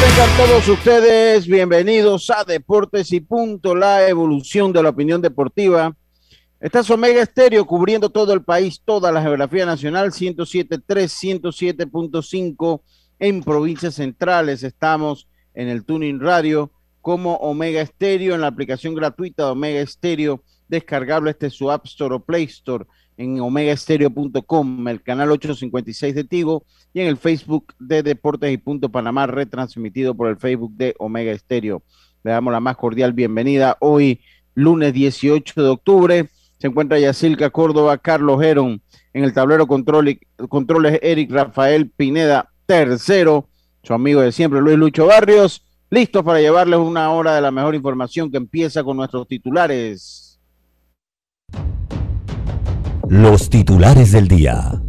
[0.00, 5.94] Tengan todos ustedes bienvenidos a Deportes y Punto, la evolución de la opinión deportiva.
[6.60, 12.80] Esta es Omega Estéreo cubriendo todo el país, toda la geografía nacional, 107.3, 107.5
[13.18, 14.62] en provincias centrales.
[14.62, 20.42] Estamos en el Tuning Radio como Omega Estéreo, en la aplicación gratuita de Omega Estéreo,
[20.68, 22.86] descargable este su App Store o Play Store
[23.22, 28.90] en omegaestereo.com, el canal 856 de Tigo y en el Facebook de Deportes y Punto
[28.90, 31.82] Panamá, retransmitido por el Facebook de Omega Estéreo.
[32.24, 34.20] Le damos la más cordial bienvenida hoy,
[34.54, 36.30] lunes 18 de octubre.
[36.58, 43.48] Se encuentra Yacilca Córdoba, Carlos Geron, en el tablero control, controles Eric Rafael Pineda, tercero,
[43.84, 47.76] su amigo de siempre, Luis Lucho Barrios, listos para llevarles una hora de la mejor
[47.76, 50.32] información que empieza con nuestros titulares.
[53.08, 54.80] Los titulares del día.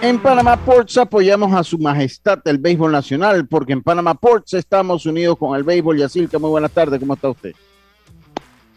[0.00, 5.04] En Panamá Ports apoyamos a su majestad el béisbol nacional, porque en Panamá Ports estamos
[5.06, 5.98] unidos con el béisbol.
[5.98, 7.52] Yacilca, muy buenas tardes, ¿cómo está usted?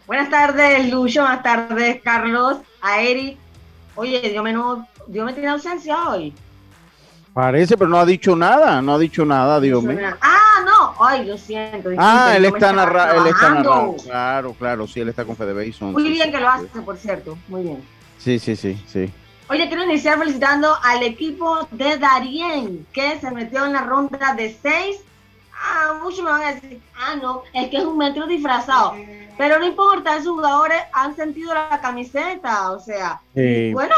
[0.06, 3.38] Buenas tardes, Lucho, buenas tardes, Carlos, a Eric.
[3.94, 6.34] Oye, Dios me, no, Dios me tiene ausencia hoy.
[7.34, 9.98] Parece, pero no ha dicho nada, no ha dicho nada, Dios mío.
[10.20, 11.88] Ah, no, ay, lo siento.
[11.96, 13.96] Ah, él está, narra él está narrando.
[14.04, 15.92] Claro, claro, sí, él está con Fede Bason.
[15.92, 17.82] Muy bien que lo hace, por cierto, muy bien.
[18.18, 19.10] Sí, sí, sí, sí.
[19.48, 24.56] Oye, quiero iniciar felicitando al equipo de Darien, que se metió en la ronda de
[24.62, 24.98] seis.
[25.54, 28.94] Ah, muchos me van a decir, ah, no, es que es un metro disfrazado.
[29.38, 33.72] Pero no importa, esos jugadores han sentido la camiseta, o sea, Sí.
[33.72, 33.94] bueno,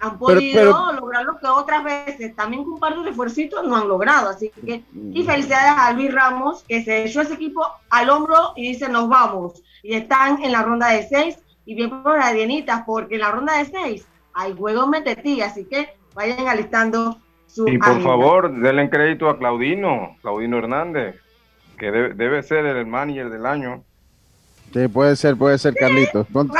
[0.00, 3.76] han podido pero- lograr lo que otras veces también con un par de refuercitos no
[3.76, 4.28] han logrado.
[4.30, 8.68] Así que, y felicidades a Luis Ramos, que se echó ese equipo al hombro y
[8.68, 9.62] dice, nos vamos.
[9.82, 13.30] Y están en la ronda de seis, y bien por las dienitas, porque en la
[13.32, 18.04] ronda de seis hay juegos metetí, así que vayan alistando su Y por agenda.
[18.08, 21.16] favor, denle crédito a Claudino, Claudino Hernández,
[21.78, 23.82] que debe, debe ser el manager del año.
[24.72, 26.26] Sí, puede ser, puede ser, Carlitos.
[26.30, 26.52] Bueno,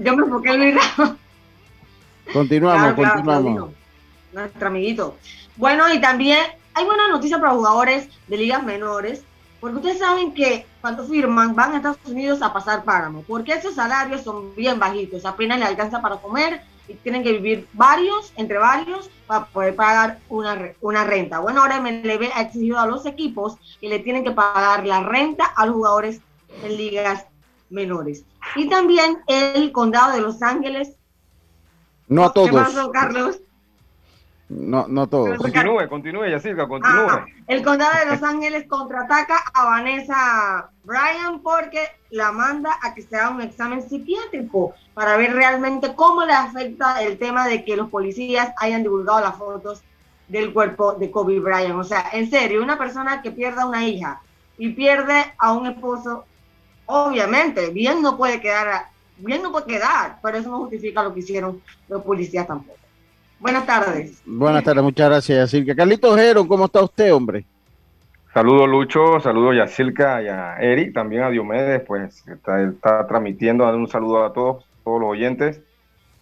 [0.00, 1.16] yo me enfoqué en Luis Ramos.
[2.32, 3.42] Continuamos, Claro, claro, continuamos.
[3.42, 3.74] Claudino,
[4.32, 5.16] nuestro amiguito.
[5.56, 6.38] Bueno, y también
[6.74, 9.22] hay buena noticia para jugadores de ligas menores,
[9.60, 13.74] porque ustedes saben que cuando firman van a Estados Unidos a pasar páramo, porque esos
[13.74, 18.58] salarios son bien bajitos, apenas les alcanza para comer y tienen que vivir varios, entre
[18.58, 21.40] varios, para poder pagar una, una renta.
[21.40, 25.46] Bueno, ahora MLB ha exigido a los equipos que le tienen que pagar la renta
[25.46, 26.20] a los jugadores
[26.62, 27.26] en ligas
[27.70, 28.24] menores.
[28.54, 30.90] Y también el condado de Los Ángeles.
[32.08, 33.40] No a ¿Qué todos, pasó, Carlos?
[34.48, 35.38] no, no a todos.
[35.38, 37.08] Continúe, continúe, Yacirca, continúe.
[37.08, 37.26] Ajá.
[37.48, 41.80] El condado de Los Ángeles contraataca a Vanessa Bryan porque
[42.10, 47.02] la manda a que se haga un examen psiquiátrico para ver realmente cómo le afecta
[47.02, 49.82] el tema de que los policías hayan divulgado las fotos
[50.28, 51.78] del cuerpo de Kobe Bryant.
[51.78, 54.20] O sea, en serio, una persona que pierda una hija
[54.58, 56.24] y pierde a un esposo,
[56.86, 58.86] obviamente, bien no puede quedar,
[59.18, 62.78] bien no puede quedar, pero eso no justifica lo que hicieron los policías tampoco.
[63.38, 64.22] Buenas tardes.
[64.24, 65.74] Buenas tardes, muchas gracias, Yacirca.
[65.74, 67.44] Carlitos Geron, ¿cómo está usted, hombre?
[68.32, 73.06] Saludos Lucho, saludos a Yacirca y a Eric, también a Diomedes, pues que está, está
[73.06, 75.60] transmitiendo, un saludo a todos, todos los oyentes.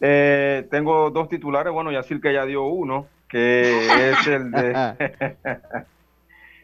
[0.01, 4.73] Eh, tengo dos titulares, bueno, Yacirca ya dio uno, que es el de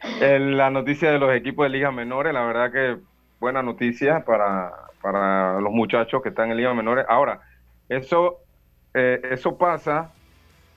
[0.39, 2.97] la noticia de los equipos de ligas menores, la verdad que
[3.39, 7.05] buena noticia para, para los muchachos que están en ligas menores.
[7.07, 7.41] Ahora,
[7.89, 8.39] eso,
[8.93, 10.11] eh, eso pasa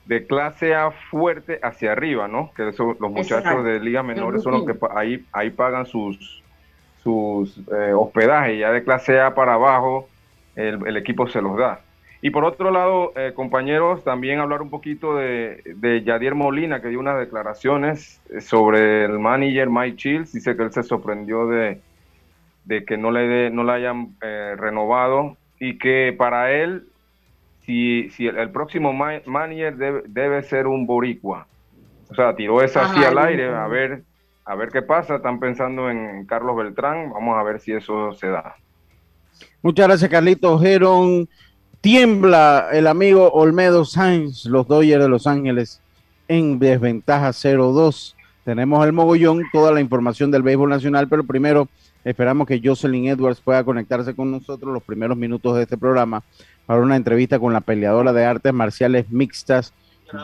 [0.07, 2.51] de clase A fuerte hacia arriba, ¿no?
[2.55, 3.63] Que eso, los muchachos Exacto.
[3.63, 6.43] de ligas menores son los que ahí, ahí pagan sus,
[7.03, 10.09] sus eh, hospedajes, ya de clase A para abajo
[10.57, 11.81] el, el equipo se los da.
[12.25, 16.89] Y por otro lado, eh, compañeros, también hablar un poquito de, de, Yadier Molina, que
[16.89, 20.33] dio unas declaraciones sobre el manager Mike Chills.
[20.33, 21.83] Dice que él se sorprendió de,
[22.65, 26.87] de que no le, no le hayan eh, renovado y que para él,
[27.61, 31.47] si, si el, próximo manager debe, debe, ser un boricua.
[32.11, 34.03] O sea, tiró esa así al aire, a ver,
[34.45, 35.17] a ver qué pasa.
[35.17, 37.11] Están pensando en Carlos Beltrán.
[37.13, 38.57] Vamos a ver si eso se da.
[39.63, 41.29] Muchas gracias, Carlito Geron.
[41.81, 45.81] Tiembla el amigo Olmedo Sainz, los Dodgers de Los Ángeles
[46.29, 48.15] en desventaja 0-2.
[48.45, 51.69] Tenemos el mogollón, toda la información del béisbol nacional, pero primero
[52.05, 56.23] esperamos que Jocelyn Edwards pueda conectarse con nosotros los primeros minutos de este programa
[56.67, 59.73] para una entrevista con la peleadora de artes marciales mixtas,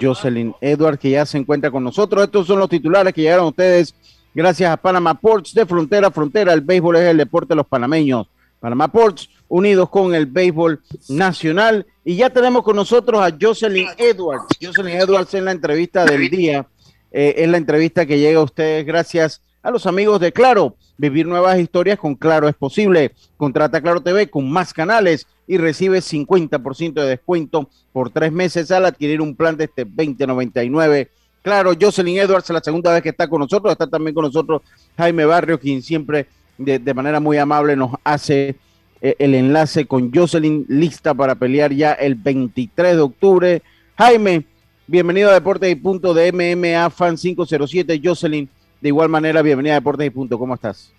[0.00, 2.24] Jocelyn Edwards, que ya se encuentra con nosotros.
[2.24, 3.94] Estos son los titulares que llegaron a ustedes
[4.34, 6.52] gracias a Panama Ports de frontera a frontera.
[6.52, 8.26] El béisbol es el deporte de los panameños.
[8.60, 11.86] Panama Ports unidos con el béisbol nacional.
[12.04, 14.44] Y ya tenemos con nosotros a Jocelyn Edwards.
[14.60, 16.66] Jocelyn Edwards en la entrevista del día.
[17.10, 20.76] Eh, es la entrevista que llega a ustedes gracias a los amigos de Claro.
[21.00, 23.12] Vivir nuevas historias con Claro es posible.
[23.38, 28.84] Contrata Claro TV con más canales y recibe 50% de descuento por tres meses al
[28.84, 31.08] adquirir un plan de este 2099.
[31.40, 34.60] Claro, Jocelyn Edwards, la segunda vez que está con nosotros, está también con nosotros
[34.98, 36.26] Jaime Barrio, quien siempre
[36.58, 38.56] de, manera muy amable nos hace
[39.00, 43.62] eh, el enlace con Jocelyn, lista para pelear ya el 23 de octubre.
[43.96, 44.44] Jaime,
[44.86, 48.02] bienvenido a Deportes y Punto de MMA Fan 507.
[48.04, 48.50] Jocelyn,
[48.80, 50.38] de igual manera, bienvenida a Deportes y Punto.
[50.38, 50.92] ¿Cómo estás?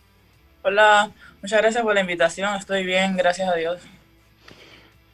[0.64, 1.12] Hola,
[1.42, 2.56] muchas gracias por la invitación.
[2.56, 3.82] Estoy bien, gracias a Dios.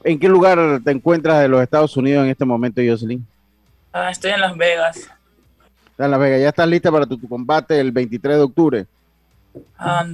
[0.04, 3.26] ¿En qué lugar te encuentras de los Estados Unidos en este momento, Jocelyn?
[3.92, 5.10] Ah, estoy en Las Vegas.
[5.98, 6.42] en Las Vegas.
[6.42, 8.86] ¿Ya estás lista para tu, combate el 23 de octubre?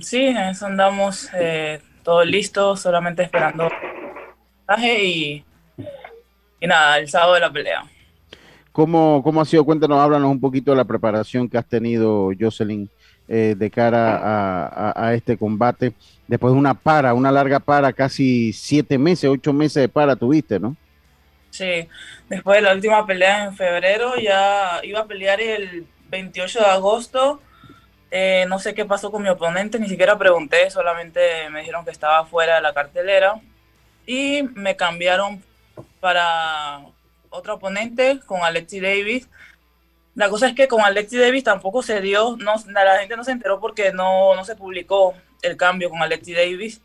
[0.02, 1.30] Sí, en eso andamos.
[1.34, 3.70] Eh, todo listo, solamente esperando
[4.78, 5.44] y,
[6.60, 7.84] y nada, el sábado de la pelea.
[8.74, 9.64] ¿Cómo, ¿Cómo ha sido?
[9.64, 12.90] Cuéntanos, háblanos un poquito de la preparación que has tenido, Jocelyn,
[13.30, 15.94] eh, de cara a, este combate.
[16.28, 20.60] Después de una para, una larga para, casi siete meses, ocho meses de para tuviste,
[20.60, 20.76] ¿no?
[21.52, 21.88] Sí,
[22.28, 27.40] después de la última pelea en febrero, ya iba a pelear el 28 de agosto
[28.16, 31.90] eh, no sé qué pasó con mi oponente, ni siquiera pregunté, solamente me dijeron que
[31.90, 33.42] estaba fuera de la cartelera
[34.06, 35.44] y me cambiaron
[36.00, 36.82] para
[37.34, 39.28] otro oponente con Alexi Davis.
[40.16, 43.32] La cosa es que con Alexi Davis tampoco se dio, no, la gente no se
[43.32, 46.82] enteró porque no, no se publicó el cambio con Alexi Davis.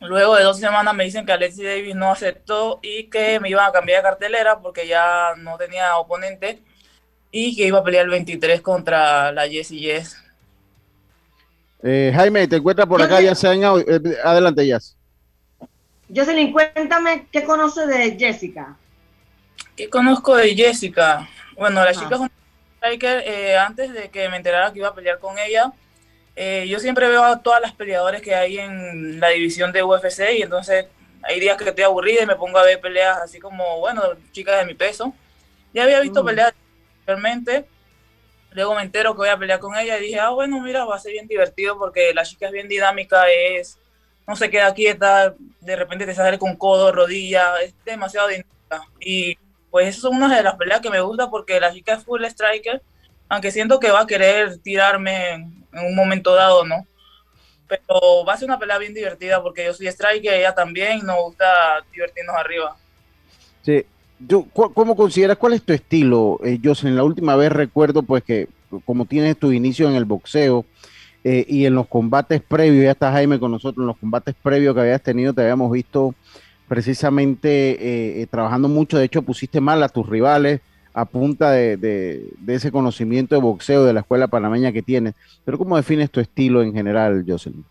[0.00, 3.68] Luego de dos semanas me dicen que Alexi Davis no aceptó y que me iban
[3.68, 6.62] a cambiar de cartelera porque ya no tenía oponente
[7.30, 10.16] y que iba a pelear el 23 contra la Jessie Yes.
[11.82, 14.96] Eh, Jaime, te encuentras por acá, ya se eh, adelante, Jazz.
[16.14, 18.76] Jocelyn, cuéntame qué conoce de Jessica.
[19.78, 21.28] ¿Qué conozco de Jessica?
[21.54, 22.30] Bueno, la chica es una
[22.76, 23.22] striker.
[23.24, 25.72] Eh, antes de que me enterara que iba a pelear con ella,
[26.66, 30.42] yo siempre veo a todas las peleadoras que hay en la división de UFC y
[30.42, 30.86] entonces
[31.22, 34.02] hay días que estoy aburrida y me pongo a ver peleas así como, bueno,
[34.32, 35.14] chicas de mi peso.
[35.72, 36.26] Ya había visto mm.
[36.26, 36.52] peleas
[37.06, 37.64] realmente
[38.50, 40.96] Luego me entero que voy a pelear con ella y dije, ah, bueno, mira, va
[40.96, 43.78] a ser bien divertido porque la chica es bien dinámica, es,
[44.26, 48.82] no se queda quieta, de repente te sale con codo, rodilla, es demasiado dinámica.
[49.00, 49.38] Y
[49.70, 52.24] pues eso es una de las peleas que me gusta porque la chica es full
[52.24, 52.82] striker,
[53.28, 56.86] aunque siento que va a querer tirarme en, un momento dado, ¿no?
[57.68, 61.02] Pero va a ser una pelea bien divertida porque yo soy striker, ella también, y
[61.02, 62.76] nos gusta divertirnos arriba.
[63.62, 63.84] Sí,
[64.52, 68.48] ¿Cómo consideras cuál es tu estilo, eh, en La última vez recuerdo pues que
[68.84, 70.64] como tienes tu inicio en el boxeo
[71.22, 74.74] eh, y en los combates previos, ya está Jaime con nosotros, en los combates previos
[74.74, 76.14] que habías tenido, te habíamos visto
[76.68, 80.60] precisamente eh, trabajando mucho, de hecho pusiste mal a tus rivales
[80.98, 85.14] a punta de, ese conocimiento de boxeo de la escuela panameña que tienes.
[85.44, 87.64] Pero ¿cómo defines tu estilo en general, Jocelyn?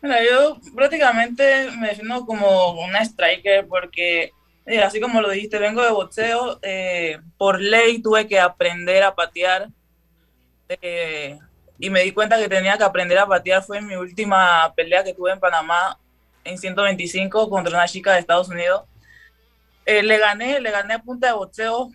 [0.00, 4.32] Mira, yo prácticamente me defino como una striker porque
[4.64, 6.58] eh, así como lo dijiste, vengo de boxeo.
[6.62, 9.68] Eh, por ley tuve que aprender a patear.
[10.68, 11.38] Eh,
[11.78, 13.62] y me di cuenta que tenía que aprender a patear.
[13.62, 15.98] Fue en mi última pelea que tuve en Panamá
[16.44, 18.84] en 125 contra una chica de Estados Unidos.
[19.86, 21.90] le gané, le gané a punta de boxeo,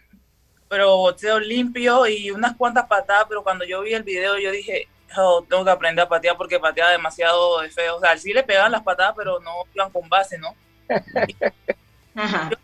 [0.69, 3.25] pero boxeo limpio y unas cuantas patadas.
[3.27, 6.59] Pero cuando yo vi el video, yo dije, oh, tengo que aprender a patear porque
[6.59, 7.97] pateaba demasiado feo.
[7.97, 10.55] O sea, sí le pegaban las patadas, pero no iban con base, ¿no?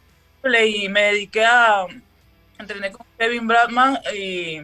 [0.65, 1.85] y me dediqué a
[2.57, 4.61] entrenar con Kevin Bradman y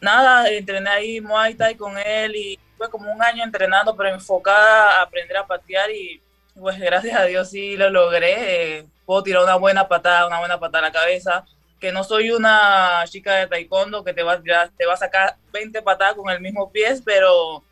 [0.00, 5.00] nada, entrené ahí Muay Thai con él y fue como un año entrenando, pero enfocada
[5.00, 6.18] a aprender a patear y
[6.58, 8.78] pues gracias a Dios sí lo logré.
[8.78, 11.44] Eh, puedo tirar una buena patada, una buena patada a la cabeza.
[11.78, 15.82] Que no soy una chica de taekwondo que te va, te va a sacar 20
[15.82, 17.62] patadas con el mismo pie, pero,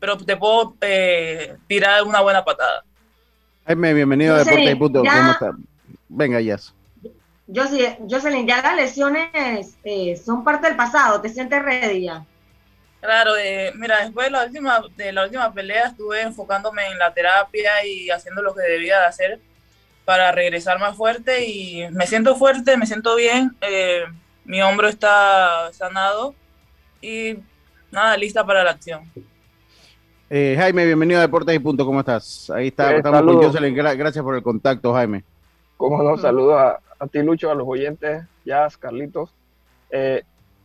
[0.00, 2.84] pero te puedo eh, tirar una buena patada.
[3.66, 5.00] Jaime, bienvenido a Deporte y Punto.
[5.00, 5.54] ¿Cómo estás?
[6.08, 6.72] Venga, Jess.
[7.54, 11.20] Jocelyn, ya las lesiones eh, son parte del pasado.
[11.20, 12.24] ¿Te sientes ready ya?
[13.04, 17.12] Claro, eh, mira, después de la, última, de la última pelea estuve enfocándome en la
[17.12, 19.40] terapia y haciendo lo que debía de hacer
[20.06, 24.04] para regresar más fuerte y me siento fuerte, me siento bien, eh,
[24.46, 26.34] mi hombro está sanado
[27.02, 27.34] y
[27.92, 29.02] nada, lista para la acción.
[30.30, 32.48] Eh, Jaime, bienvenido a Deportes y Punto, ¿cómo estás?
[32.48, 35.24] Ahí está, estamos con Jocelyn, gracias por el contacto, Jaime.
[35.76, 39.28] Cómo no, saludos a, a, ti, Lucho, a los oyentes, Jazz, Carlitos.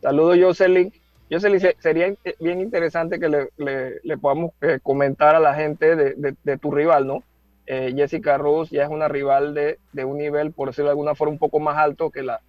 [0.00, 0.90] saludos, Jocelyn.
[1.30, 6.72] Yo se, sería bien interesante que le, podamos eh, comentar a la gente de, tu
[6.72, 7.22] rival, ¿no?
[7.66, 11.32] Eh, Jessica Rose ya es una rival de, un nivel, por decirlo de alguna forma,
[11.32, 12.40] un poco más alto que, la,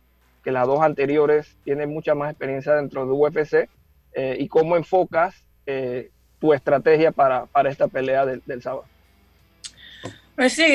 [0.43, 3.69] que las dos anteriores, tiene mucha más experiencia dentro de UFC.
[4.13, 5.45] Eh, ¿Y cómo enfocas
[6.39, 8.85] tu estrategia para, esta pelea del, sábado?
[10.35, 10.65] Pues sí,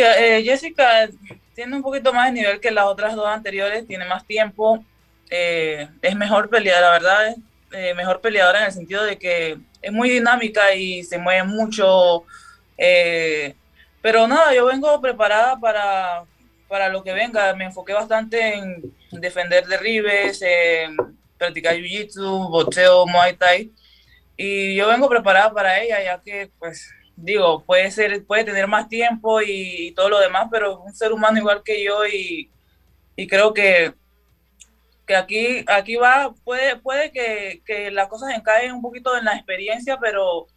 [0.45, 1.09] Jessica
[1.55, 4.85] tiene un poquito más de nivel que las otras dos anteriores, tiene más tiempo,
[5.29, 7.37] es mejor pelear, la verdad.
[7.73, 12.25] Eh, mejor peleadora en el sentido de que es muy dinámica y se mueve mucho.
[12.79, 13.55] Eh,
[14.01, 16.25] pero nada, yo vengo preparada para,
[16.69, 17.55] para lo que venga.
[17.55, 20.97] Me enfoqué bastante en defender derribes, en
[21.37, 23.73] practicar jiu-jitsu, boxeo, muay thai.
[24.37, 28.89] Y yo vengo preparada para ella, ya que, pues, digo, puede ser, puede tener más
[28.89, 32.51] tiempo y, y todo lo demás, pero un ser humano igual que yo y,
[33.17, 33.95] y creo que
[35.07, 39.35] que aquí, aquí va, puede, puede que, que las cosas encaen un poquito en la
[39.35, 40.49] experiencia, pero,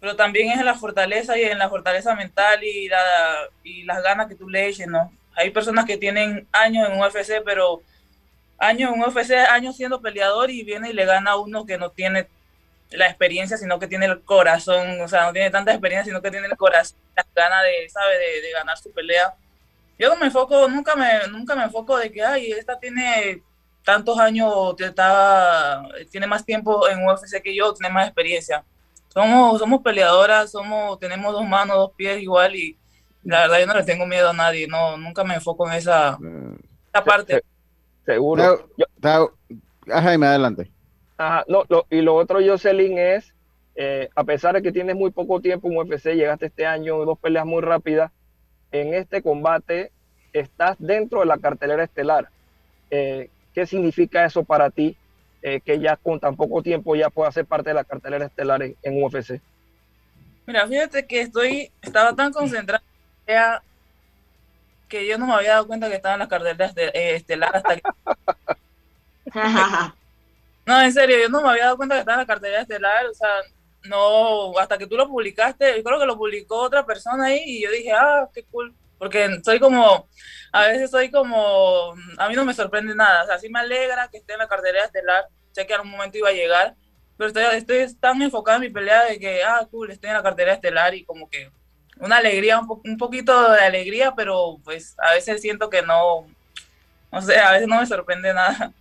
[0.00, 4.02] pero también es en la fortaleza y en la fortaleza mental y, la, y las
[4.02, 5.12] ganas que tú le eches, ¿no?
[5.36, 7.82] Hay personas que tienen años en UFC, pero
[8.58, 11.90] años en UFC, años siendo peleador y viene y le gana a uno que no
[11.90, 12.28] tiene
[12.90, 16.30] la experiencia, sino que tiene el corazón, o sea, no tiene tanta experiencia, sino que
[16.30, 18.18] tiene el corazón, las ganas de, ¿sabe?
[18.18, 19.34] De, de ganar su pelea.
[19.98, 23.42] Yo no me enfoco, nunca me, nunca me enfoco de que, ay, esta tiene
[23.84, 28.64] tantos años, está, tiene más tiempo en UFC que yo, tiene más experiencia.
[29.08, 32.78] Somos, somos peleadoras, somos, tenemos dos manos, dos pies igual y
[33.24, 36.18] la verdad yo no le tengo miedo a nadie, no, nunca me enfoco en esa,
[37.04, 37.42] parte.
[38.04, 38.68] Seguro.
[39.86, 40.70] Jaime, adelante.
[41.18, 43.34] Ajá, no, y lo otro, Jocelyn, es,
[43.76, 47.18] eh, a pesar de que tienes muy poco tiempo en UFC, llegaste este año, dos
[47.18, 48.10] peleas muy rápidas,
[48.72, 49.92] en este combate
[50.32, 52.28] estás dentro de la cartelera estelar.
[52.90, 54.96] Eh, ¿Qué significa eso para ti?
[55.42, 58.62] Eh, que ya con tan poco tiempo ya pueda ser parte de la cartelera estelar
[58.62, 59.40] en, UFC.
[60.46, 62.82] Mira, fíjate que estoy, estaba tan concentrada
[64.88, 67.76] que yo no me había dado cuenta que estaba en la cartelera eh, estelar hasta
[67.76, 67.82] que...
[70.66, 73.06] no, en serio, yo no me había dado cuenta que estaba en la cartelera estelar,
[73.06, 73.28] o sea,
[73.84, 77.62] no, hasta que tú lo publicaste, yo creo que lo publicó otra persona ahí y
[77.62, 80.08] yo dije, ah, qué cool porque soy como,
[80.52, 84.06] a veces soy como, a mí no me sorprende nada, o sea, sí me alegra
[84.06, 86.76] que esté en la cartera estelar, sé que en algún momento iba a llegar,
[87.16, 90.22] pero estoy, estoy tan enfocada en mi pelea de que, ah, cool, estoy en la
[90.22, 91.50] cartera estelar y como que
[91.98, 96.28] una alegría, un, un poquito de alegría, pero pues a veces siento que no,
[97.10, 98.72] no sé, a veces no me sorprende nada.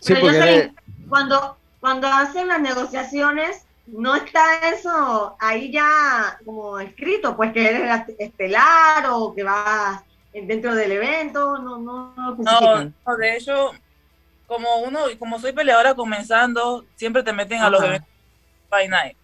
[0.00, 0.70] Sí, porque...
[1.08, 8.04] cuando, cuando hacen las negociaciones, no está eso ahí ya como escrito, pues que eres
[8.18, 13.70] estelar o que vas dentro del evento, no, no, no, no, de hecho,
[14.46, 18.08] como uno, como soy peleadora comenzando, siempre te meten a los eventos
[18.68, 19.16] by night.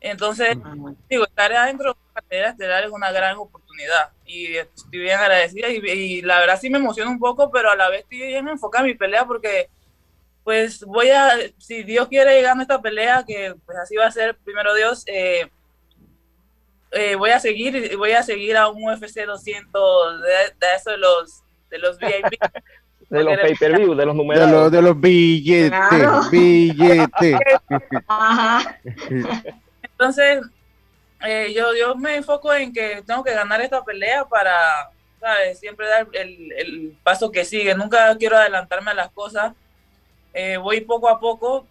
[0.00, 0.74] Entonces, ah,
[1.08, 4.10] digo, estar adentro de la carrera estelar es una gran oportunidad.
[4.26, 7.76] Y estoy bien agradecida y, y, la verdad sí me emociona un poco, pero a
[7.76, 9.68] la vez estoy bien enfocada en mi pelea porque
[10.44, 14.10] pues voy a, si Dios quiere llegar a esta pelea, que pues así va a
[14.10, 15.48] ser, primero Dios, eh,
[16.92, 20.98] eh, voy a seguir, voy a seguir a un UFC 200 de, de eso de
[20.98, 22.40] los, de los VIP.
[23.08, 24.72] de los pay-per-view, de los números.
[24.72, 27.38] De los, billetes, billetes.
[29.82, 30.42] Entonces,
[31.24, 35.60] eh, yo, yo me enfoco en que tengo que ganar esta pelea para, ¿sabes?
[35.60, 37.74] Siempre dar el, el paso que sigue.
[37.74, 39.52] Nunca quiero adelantarme a las cosas
[40.32, 41.66] eh, voy poco a poco,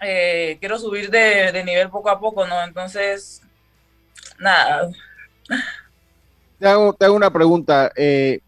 [0.00, 2.62] eh, quiero subir de, nivel poco a poco, ¿no?
[2.64, 3.42] Entonces,
[4.38, 4.90] nada.
[6.58, 7.92] Te hago, una pregunta.
[7.96, 8.40] Eh,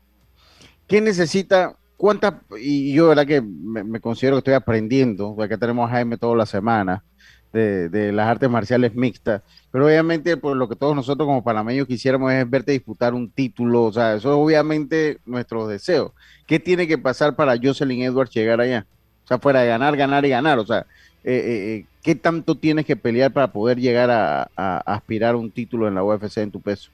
[0.87, 1.77] ¿Qué necesita?
[1.97, 2.35] ¿Cuántas?
[2.59, 6.47] Y yo, verdad que me, considero que estoy aprendiendo, porque tenemos a Jaime toda la
[6.47, 7.05] semana.
[7.53, 9.43] de, las artes marciales mixtas.
[9.71, 13.85] Pero obviamente, por lo que todos nosotros como panameños quisiéramos es verte disputar un título,
[13.85, 16.15] o sea, eso es obviamente nuestro deseo.
[16.47, 18.87] ¿Qué tiene que pasar para Jocelyn Edwards llegar allá?
[19.33, 20.87] Sea, fuera de ganar, ganar y ganar, o sea,
[21.25, 24.51] eh, eh, eh, ¿qué tanto tienes que pelear para poder llegar a,
[24.87, 26.91] aspirar a un título en la UFC en tu peso?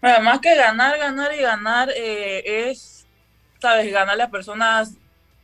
[0.00, 3.06] más que ganar, ganar y ganar, es,
[3.60, 4.96] sabes, ganar las personas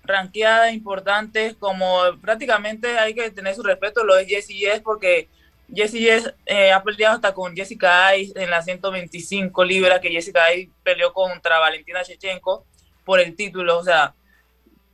[0.06, 5.28] ranqueadas importantes, como prácticamente hay que tener su respeto, lo es Jessie Yes, porque
[5.72, 10.44] Jessie Yes eh, ha peleado hasta con Jessica Ay en las 125 libras, que Jessica
[10.44, 12.64] Ay peleó contra Valentina Shechenko
[13.04, 14.14] por el título, o sea,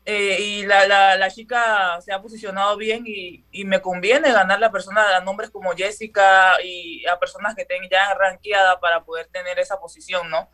[0.04, 4.62] eh, y la, la, la, chica se ha posicionado bien y, y, me conviene ganar
[4.64, 9.28] a personas, a nombres como Jessica y a personas que estén ya ranqueadas para poder
[9.28, 10.48] tener esa posición, ¿no?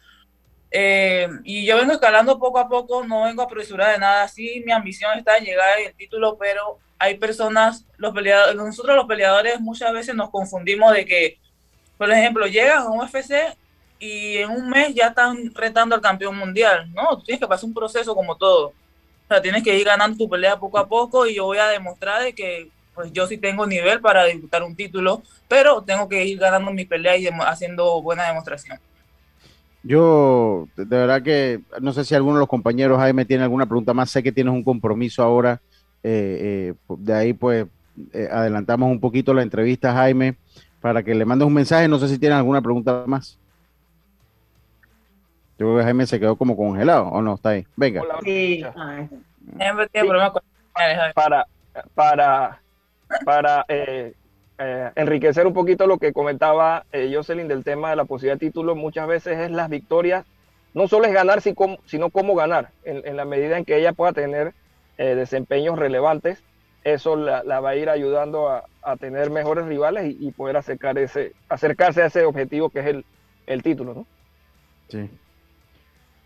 [0.70, 4.28] Eh, y yo vengo escalando poco a poco, no vengo a apresurar de nada.
[4.28, 9.06] Sí, mi ambición está en llegar al título, pero hay personas, los peleadores, nosotros los
[9.06, 11.38] peleadores muchas veces nos confundimos de que,
[11.96, 13.56] por ejemplo, llegas a un UFC
[13.98, 16.92] y en un mes ya están retando al campeón mundial.
[16.92, 18.74] No, tienes que pasar un proceso como todo.
[19.42, 22.32] Tienes que ir ganando tu pelea poco a poco y yo voy a demostrar de
[22.32, 26.72] que pues yo sí tengo nivel para disputar un título, pero tengo que ir ganando
[26.72, 28.78] mi pelea y haciendo buena demostración.
[29.84, 33.94] Yo, de verdad que no sé si alguno de los compañeros Jaime tiene alguna pregunta
[33.94, 34.10] más.
[34.10, 35.60] Sé que tienes un compromiso ahora.
[36.02, 37.66] Eh, eh, de ahí, pues,
[38.12, 40.36] eh, adelantamos un poquito la entrevista, Jaime,
[40.80, 41.88] para que le mandes un mensaje.
[41.88, 43.38] No sé si tienen alguna pregunta más.
[45.58, 47.34] Yo creo que Jaime se quedó como congelado, ¿o no?
[47.34, 47.66] Está ahí.
[47.76, 48.02] Venga.
[48.22, 48.64] Sí.
[51.14, 51.46] Para,
[51.94, 52.60] para,
[53.24, 54.14] para eh,
[54.94, 58.74] enriquecer un poquito lo que comentaba eh, Jocelyn del tema de la posibilidad de título,
[58.76, 60.26] muchas veces es las victorias,
[60.74, 64.54] no solo es ganar, sino cómo ganar, en, la medida en que ella pueda tener
[64.96, 66.42] eh, desempeños relevantes,
[66.84, 72.02] eso la, va a ir ayudando a, tener mejores rivales y, poder acercar ese, acercarse
[72.02, 73.04] a ese objetivo que es el,
[73.46, 74.06] el título, ¿no?
[74.88, 75.10] Sí.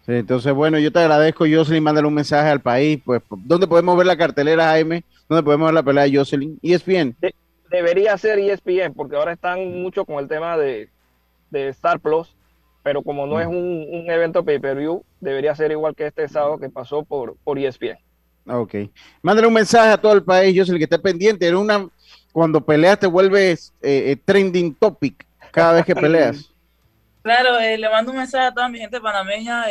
[0.07, 3.97] Sí, entonces, bueno, yo te agradezco, Jocelyn, mándale un mensaje al país, pues, ¿dónde podemos
[3.97, 5.05] ver la cartelera, Jaime?
[5.29, 6.59] ¿Dónde podemos ver la pelea de Jocelyn?
[6.61, 7.17] Y es bien.
[7.23, 7.29] Sí
[7.73, 10.89] debería ser ESPN, porque ahora están mucho con el tema de,
[11.51, 12.37] Star Plus,
[12.83, 17.03] pero como no es un, evento pay-per-view, debería ser igual que este sábado que pasó
[17.03, 17.99] por, por ESPN.
[18.47, 18.75] Ok.
[19.23, 21.47] Mándale un mensaje a todo el país, el que esté pendiente.
[21.47, 21.89] Era una,
[22.33, 26.52] cuando peleas te vuelves eh, eh, trending topic cada vez que peleas.
[27.23, 29.67] Claro, eh, le mando un mensaje a toda mi gente panameña.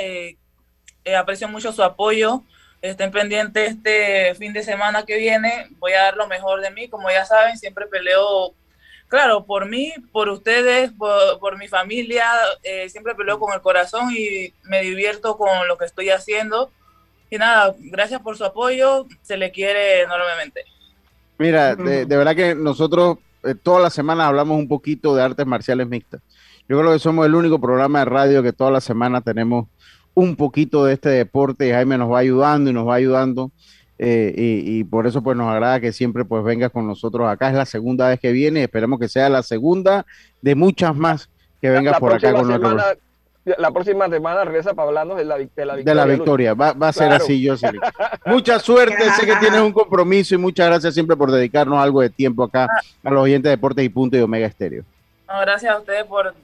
[1.17, 2.43] aprecio mucho su apoyo
[2.81, 5.67] estén pendientes este fin de semana que viene.
[5.79, 6.89] Voy a dar lo mejor de mí.
[6.89, 8.53] Como ya saben, siempre peleo,
[9.07, 12.25] claro, por mí, por ustedes, por, mi familia.
[12.63, 16.71] Eh, siempre peleo con el corazón y me divierto con lo que estoy haciendo.
[17.29, 19.07] Y nada, gracias por su apoyo.
[19.21, 20.65] Se le quiere enormemente.
[21.37, 25.87] Mira, de, verdad que nosotros eh, todas las semanas hablamos un poquito de artes marciales
[25.87, 26.21] mixtas.
[26.71, 29.67] Yo creo que somos el único programa de radio que toda la semana tenemos
[30.13, 31.69] un poquito de este deporte.
[31.69, 33.51] Jaime nos va ayudando y nos va ayudando.
[33.99, 37.49] Eh, y, por eso pues nos agrada que siempre pues vengas con nosotros acá.
[37.49, 40.05] Es la segunda vez que viene, esperemos que sea la segunda
[40.41, 41.29] de muchas más
[41.61, 42.81] que vengas por acá con nosotros.
[43.43, 45.75] La próxima semana regresa para hablarnos de la, victoria.
[45.75, 47.69] De la victoria, va, a ser así, yo sé.
[48.25, 52.09] Mucha suerte, sé que tienes un compromiso y muchas gracias siempre por dedicarnos algo de
[52.09, 52.69] tiempo acá
[53.03, 54.85] a los oyentes de Deportes y Punto y Omega Estéreo.
[55.41, 56.35] Gracias a ustedes por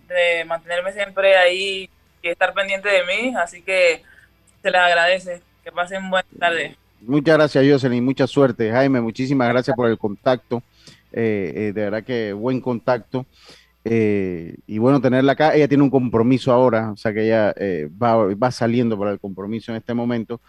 [0.45, 1.89] mantenerme siempre ahí
[2.31, 4.03] estar pendiente de mí, así que
[4.61, 5.41] se les agradece.
[5.63, 6.77] Que pasen buenas tardes.
[7.01, 8.71] Muchas gracias, Jocelyn, mucha suerte.
[8.71, 10.63] Jaime, muchísimas gracias por el contacto.
[11.11, 13.25] Eh, eh, de verdad que buen contacto.
[13.83, 15.53] Eh, y bueno, tenerla acá.
[15.55, 17.53] Ella tiene un compromiso ahora, o sea que ella
[18.01, 20.39] va, va, saliendo para el compromiso en este momento.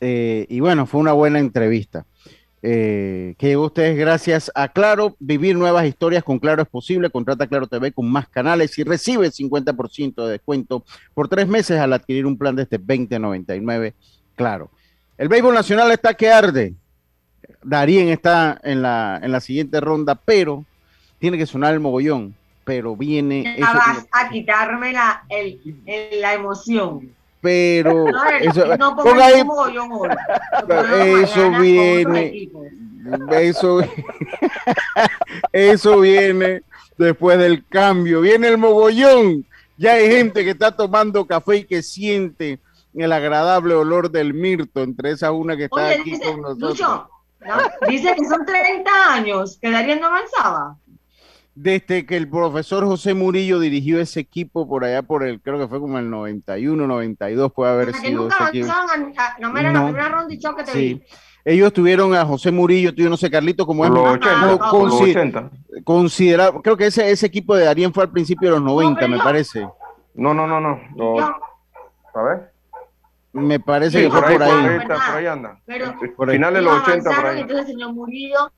[0.00, 2.04] y bueno, fue una buena entrevista
[2.66, 5.14] eh, que llegó ustedes gracias a Claro.
[5.18, 7.10] Vivir nuevas historias con Claro es posible.
[7.10, 11.78] Contrata Claro TV con más canales y recibe el 50% de descuento por tres meses
[11.78, 13.92] al adquirir un plan de este 2099.
[14.34, 14.70] Claro.
[15.18, 16.72] El béisbol nacional está que arde.
[17.62, 20.64] Darien está en la, en la siguiente ronda, pero
[21.18, 22.34] tiene que sonar el mogollón.
[22.64, 23.58] Pero viene.
[23.60, 25.22] vas a quitarme la,
[26.18, 27.10] la emoción
[27.44, 28.06] pero
[28.40, 28.64] eso,
[31.04, 32.48] eso viene,
[33.32, 33.80] eso,
[35.52, 36.62] eso viene
[36.96, 39.44] después del cambio, viene el mogollón,
[39.76, 42.60] ya hay gente que está tomando café y que siente
[42.94, 47.02] el agradable olor del mirto entre esa una que está aquí con nosotros.
[47.86, 50.78] Dice que son 30 años que Darío no avanzaba
[51.54, 55.68] desde que el profesor José Murillo dirigió ese equipo por allá por el, creo que
[55.68, 58.22] fue como el 91, 92 puede haber sido.
[58.22, 58.72] Nunca ese equipo.
[59.40, 61.02] no me era la primera ronda y choque te sí.
[61.44, 63.90] ellos tuvieron a José Murillo, yo no sé, Carlito, como es.
[63.90, 65.50] Los 80, no, los consi- 80.
[65.84, 69.18] considera- creo que ese, ese equipo de Darien fue al principio de los 90, me
[69.18, 69.66] parece.
[70.14, 70.80] No, no, no, no.
[70.96, 71.30] Los-
[72.14, 72.52] a ver.
[73.32, 74.52] Me parece Sí, que fue por ahí, por ahí.
[74.66, 75.58] ahí, está, por ahí anda.
[75.66, 76.36] Pero Por ahí.
[76.36, 77.40] Finales de los 80, por ahí.
[77.40, 78.52] entonces señor Murillo,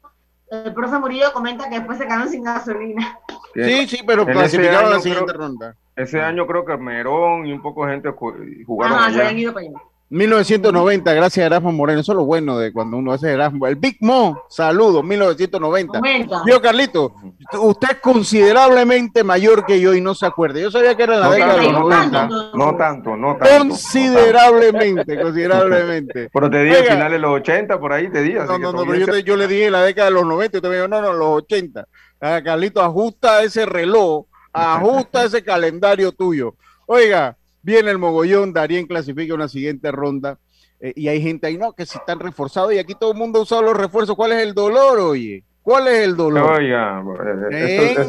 [0.50, 3.18] el profe Murillo comenta que después se quedaron sin gasolina.
[3.54, 5.76] Sí, sí, pero clasificaron a la siguiente creo- ronda.
[5.96, 9.38] Ese año creo que Merón y un poco de gente ju- jugaron Ajá, se habían
[9.38, 9.78] ido para allá.
[10.09, 12.01] 1990, gracias a Erasmo Moreno.
[12.01, 13.66] Eso es lo bueno de cuando uno hace Erasmo.
[13.66, 15.99] El Big Mo, saludos, 1990.
[15.99, 16.42] 90.
[16.47, 17.12] Yo, Carlito,
[17.61, 20.61] usted es considerablemente mayor que yo y no se acuerda.
[20.61, 22.11] Yo sabía que era en la No década de los no 90.
[22.12, 23.59] tanto, no tanto, no tanto.
[23.59, 26.31] Considerablemente, considerablemente.
[26.33, 28.37] Pero te dije finales de los 80, por ahí te di.
[28.37, 30.25] así No, no, no, pero yo, se- te- yo le dije la década de los
[30.27, 31.85] 90 y usted me dijo, no, no, los 80.
[32.21, 36.55] Ah, Carlito, ajusta ese reloj, ajusta ese calendario tuyo.
[36.87, 40.38] Oiga, viene el mogollón, Darien clasifica una siguiente ronda
[40.79, 43.40] eh, y hay gente ahí, no, que si están reforzados y aquí todo el mundo
[43.40, 44.14] ha usado los refuerzos.
[44.14, 45.42] ¿Cuál es el dolor, oye?
[45.62, 46.48] ¿Cuál es el dolor?
[46.61, 47.02] Oiga,
[47.50, 48.09] eh, eso, es,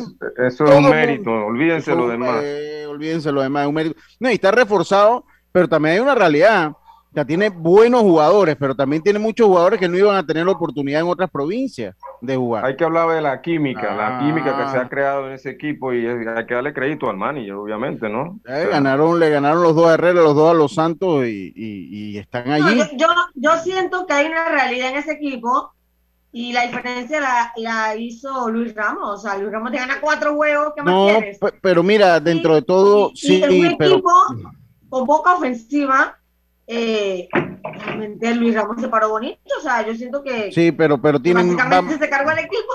[0.53, 2.39] eso Todo es un mundo- mérito, olvídense lo demás.
[2.43, 3.99] Eh, olvídense lo demás, es un mérito.
[4.19, 6.73] No, y está reforzado, pero también hay una realidad.
[7.17, 10.51] Sea, tiene buenos jugadores, pero también tiene muchos jugadores que no iban a tener la
[10.51, 12.63] oportunidad en otras provincias de jugar.
[12.63, 14.19] Hay que hablar de la química, la Ah.
[14.19, 17.53] química que se ha creado en ese equipo y hay que darle crédito al manager,
[17.53, 18.39] obviamente, ¿no?
[18.47, 22.11] Eh, ganaron, le ganaron los dos a Herrera, los dos a los Santos y, y-
[22.11, 22.77] y están allí.
[22.77, 25.71] yo, yo, yo siento que hay una realidad en ese equipo
[26.31, 29.09] y la diferencia la, la hizo Luis Ramos.
[29.09, 31.39] O sea, Luis Ramos te gana cuatro juegos, ¿qué más No, quieres?
[31.39, 34.11] pe- pero mira, dentro de todo, y sí, un pero equipo
[34.89, 36.16] con poca ofensiva,
[36.67, 37.27] eh,
[37.63, 39.39] realmente Luis Ramos se paró bonito.
[39.57, 42.73] O sea, yo siento que sí, pero, pero tienen, va, básicamente se cargó el equipo.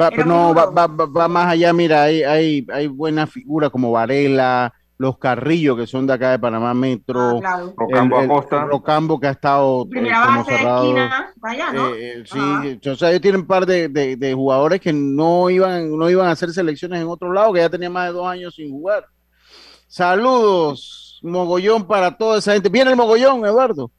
[0.00, 3.90] va- no, va, va- va- va más allá, mira, hay, hay, hay buenas figuras como
[3.90, 7.74] Varela, los Carrillos que son de acá de Panamá Metro, Ah, claro.
[7.76, 8.64] Rocambo el- el- Acosta.
[8.66, 10.82] Rocambo que ha estado eh, Primera como base de cerrado.
[10.84, 11.88] esquina, vaya, ¿no?
[11.88, 15.50] Eh, eh, sí, o sea, ellos tienen un par de, de- de jugadores que no
[15.50, 18.26] iban, no iban a hacer selecciones en otro lado, que ya tenían más de dos
[18.28, 19.04] años sin jugar.
[19.88, 22.68] Saludos, mogollón para toda esa gente.
[22.68, 23.90] Viene el mogollón, Eduardo.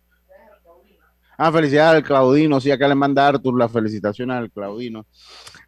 [1.38, 5.05] Ah, felicidades al Claudino, sí, acá le manda Artur las felicitaciones al Claudino.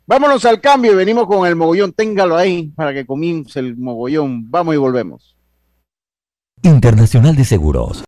[0.05, 1.91] Vámonos al cambio y venimos con el mogollón.
[1.91, 4.49] Téngalo ahí para que comience el mogollón.
[4.49, 5.35] Vamos y volvemos.
[6.61, 8.03] Internacional de Seguros.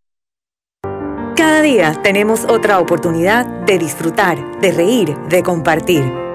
[1.36, 6.27] Cada día tenemos otra oportunidad de disfrutar, de reír, de compartir.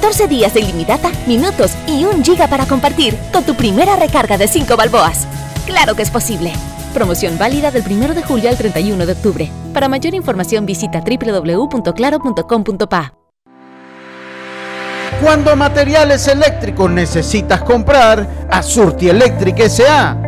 [0.00, 4.46] 14 días de ilimitada, minutos y un giga para compartir con tu primera recarga de
[4.46, 5.26] 5 balboas.
[5.66, 6.52] Claro que es posible.
[6.94, 9.50] Promoción válida del 1 de julio al 31 de octubre.
[9.74, 13.12] Para mayor información visita www.claro.com.pa.
[15.20, 20.27] Cuando materiales eléctricos necesitas comprar, a Surti Electric S.A.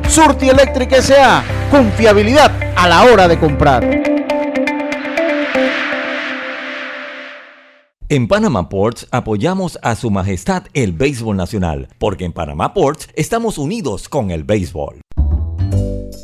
[0.11, 1.41] Surti Electric S.A.
[1.71, 3.81] Confiabilidad a la hora de comprar.
[8.09, 13.57] En Panama Ports apoyamos a Su Majestad el Béisbol Nacional, porque en Panama Ports estamos
[13.57, 14.99] unidos con el béisbol.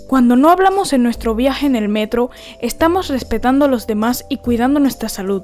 [0.10, 2.30] Cuando no hablamos en nuestro viaje en el metro,
[2.62, 5.44] estamos respetando a los demás y cuidando nuestra salud.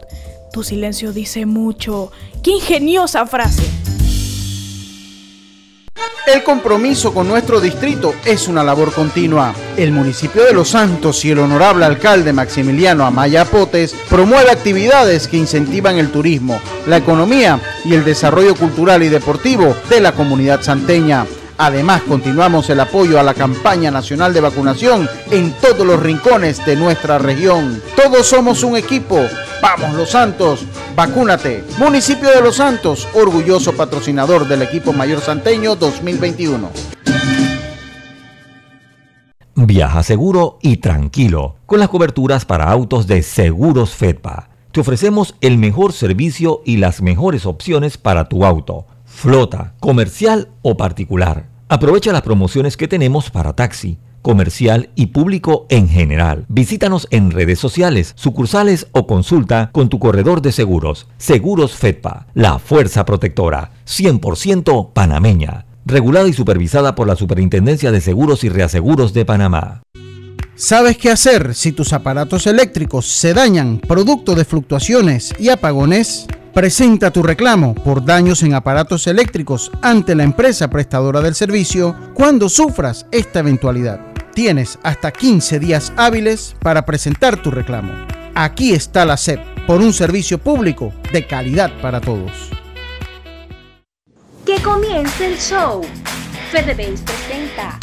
[0.51, 2.12] Tu silencio dice mucho.
[2.43, 3.63] ¡Qué ingeniosa frase!
[6.34, 9.53] El compromiso con nuestro distrito es una labor continua.
[9.77, 15.38] El municipio de Los Santos y el honorable alcalde Maximiliano Amaya Potes promueve actividades que
[15.38, 21.27] incentivan el turismo, la economía y el desarrollo cultural y deportivo de la comunidad santeña.
[21.58, 26.75] Además, continuamos el apoyo a la campaña nacional de vacunación en todos los rincones de
[26.75, 27.82] nuestra región.
[27.95, 29.23] Todos somos un equipo.
[29.62, 31.63] Vamos Los Santos, vacúnate.
[31.77, 36.69] Municipio de Los Santos, orgulloso patrocinador del equipo mayor santeño 2021.
[39.56, 44.49] Viaja seguro y tranquilo con las coberturas para autos de Seguros Fedpa.
[44.71, 50.75] Te ofrecemos el mejor servicio y las mejores opciones para tu auto, flota, comercial o
[50.75, 51.49] particular.
[51.69, 56.45] Aprovecha las promociones que tenemos para taxi, comercial y público en general.
[56.47, 61.05] Visítanos en redes sociales, sucursales o consulta con tu corredor de seguros.
[61.19, 68.43] Seguros Fedpa, la fuerza protectora, 100% panameña regulada y supervisada por la Superintendencia de Seguros
[68.43, 69.83] y Reaseguros de Panamá.
[70.55, 76.27] ¿Sabes qué hacer si tus aparatos eléctricos se dañan producto de fluctuaciones y apagones?
[76.53, 82.47] Presenta tu reclamo por daños en aparatos eléctricos ante la empresa prestadora del servicio cuando
[82.47, 84.12] sufras esta eventualidad.
[84.33, 87.93] Tienes hasta 15 días hábiles para presentar tu reclamo.
[88.33, 92.49] Aquí está la SEP por un servicio público de calidad para todos.
[94.43, 95.83] Que comience el show.
[96.51, 97.77] FedeBase presenta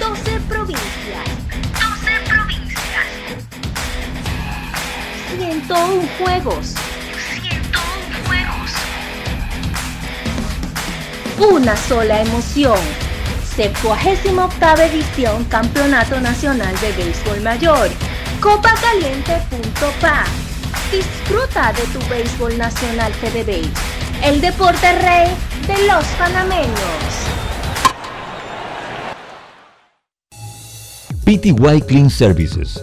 [0.00, 1.24] 12 provincias.
[1.72, 3.06] 12 provincias.
[5.38, 6.74] 101 juegos.
[7.40, 8.72] 101 juegos.
[11.52, 13.11] Una sola emoción.
[13.56, 17.90] 78 edición Campeonato Nacional de Béisbol Mayor.
[18.40, 20.24] Copacaliente.pa.
[20.90, 23.70] Disfruta de tu béisbol nacional FedeBase.
[24.24, 25.28] El deporte rey
[25.66, 27.22] de los panameños.
[31.24, 32.82] PTY Clean Services,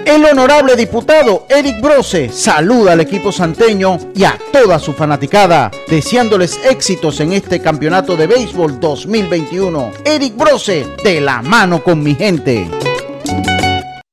[0.09, 6.59] El honorable diputado Eric Brose saluda al equipo santeño y a toda su fanaticada, deseándoles
[6.65, 9.91] éxitos en este campeonato de béisbol 2021.
[10.03, 12.67] Eric Brose, de la mano con mi gente.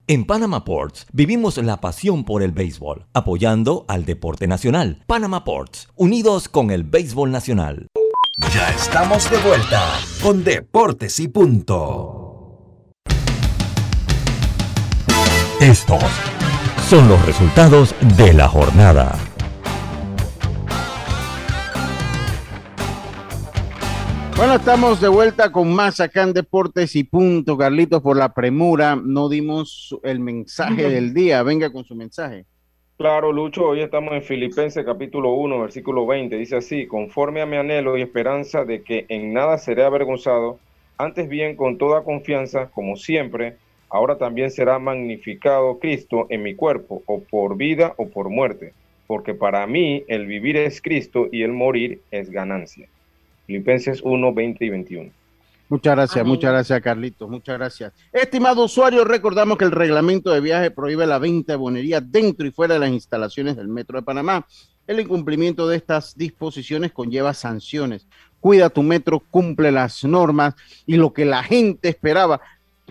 [0.07, 5.03] En Panama Ports vivimos la pasión por el béisbol, apoyando al deporte nacional.
[5.07, 7.87] Panama Ports, unidos con el béisbol nacional.
[8.53, 9.83] Ya estamos de vuelta
[10.23, 12.26] con Deportes y Punto.
[15.61, 16.03] Estos
[16.87, 19.16] son los resultados de la jornada.
[24.37, 27.57] Bueno, estamos de vuelta con más acá en Deportes y Punto.
[27.57, 31.42] Carlitos, por la premura, no dimos el mensaje del día.
[31.42, 32.45] Venga con su mensaje.
[32.99, 36.37] Claro, Lucho, hoy estamos en Filipenses capítulo 1, versículo 20.
[36.37, 40.59] Dice así, conforme a mi anhelo y esperanza de que en nada seré avergonzado,
[40.99, 43.57] antes bien con toda confianza, como siempre,
[43.90, 48.72] ahora también será magnificado Cristo en mi cuerpo, o por vida o por muerte,
[49.07, 52.88] porque para mí el vivir es Cristo y el morir es ganancia.
[53.46, 55.11] Filipenses 1, 20 y 21.
[55.68, 57.29] Muchas gracias, muchas gracias, Carlitos.
[57.29, 57.92] Muchas gracias.
[58.12, 62.53] Estimado usuario, recordamos que el reglamento de viaje prohíbe la venta de bonería dentro y
[62.53, 64.46] fuera de las instalaciones del Metro de Panamá.
[64.87, 68.07] El incumplimiento de estas disposiciones conlleva sanciones.
[68.38, 70.55] Cuida tu metro, cumple las normas
[70.87, 72.40] y lo que la gente esperaba.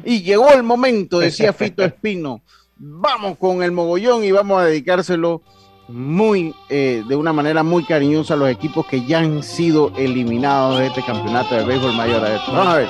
[0.04, 2.42] Y llegó el momento, decía Fito Espino.
[2.78, 5.42] Vamos con el mogollón y vamos a dedicárselo
[5.88, 10.80] muy eh, de una manera muy cariñosa a los equipos que ya han sido eliminados
[10.80, 12.22] de este campeonato de béisbol mayor.
[12.48, 12.88] Vamos a ver.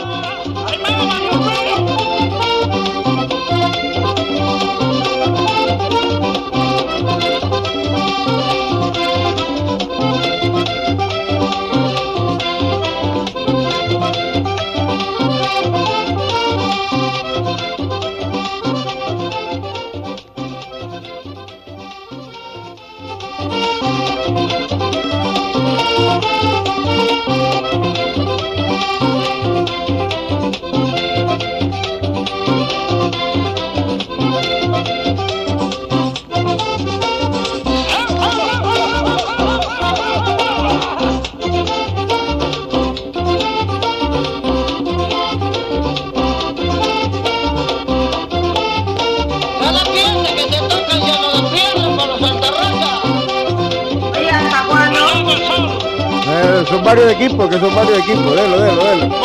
[56.76, 58.36] Son varios equipos, que son varios equipos.
[58.36, 59.16] Delo, delo, delo.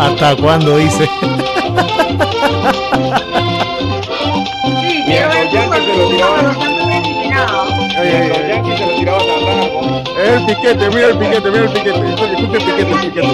[0.00, 1.08] ¿Hasta cuándo dice?
[4.80, 5.44] Sí, quiero ver
[10.34, 12.00] el piquete, mira el piquete, mira el piquete.
[12.08, 13.32] Escucha escucha el piquete, el piquete.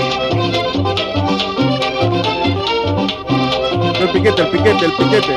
[4.01, 5.33] El piquete, el piquete, el piquete.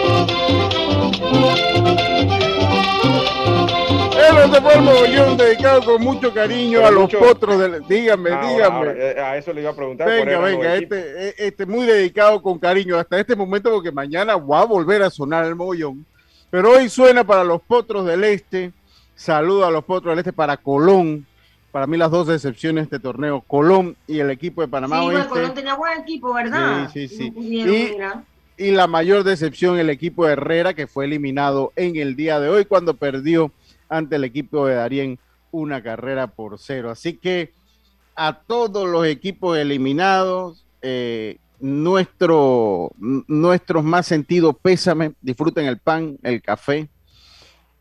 [4.32, 7.86] Se fue mogollón dedicado con mucho cariño a los Mucho- potros del.
[7.88, 8.76] Dígame, Ahora, dígame.
[8.78, 10.08] ahora, eh, a eso le iba a preguntar.
[10.08, 14.62] Venga, venga, este, eh, este muy dedicado con cariño hasta este momento porque mañana va
[14.62, 16.06] a volver a sonar el mogollón.
[16.50, 18.72] Pero hoy suena para los potros del este.
[19.16, 21.26] Saludo a los potros del este para Colón.
[21.72, 25.06] Para mí las dos decepciones de este torneo, Colón y el equipo de Panamá Sí,
[25.08, 25.30] Oeste.
[25.30, 26.90] Colón tenía buen equipo, ¿verdad?
[26.92, 27.34] Sí, sí.
[28.58, 32.50] Y la mayor decepción, el equipo de Herrera, que fue eliminado en el día de
[32.50, 33.52] hoy cuando perdió
[33.92, 35.20] ante el equipo de Darien
[35.52, 36.90] una carrera por cero.
[36.90, 37.54] Así que
[38.16, 46.42] a todos los equipos eliminados, eh, nuestro, nuestros más sentidos pésame, disfruten el pan, el
[46.42, 46.90] café,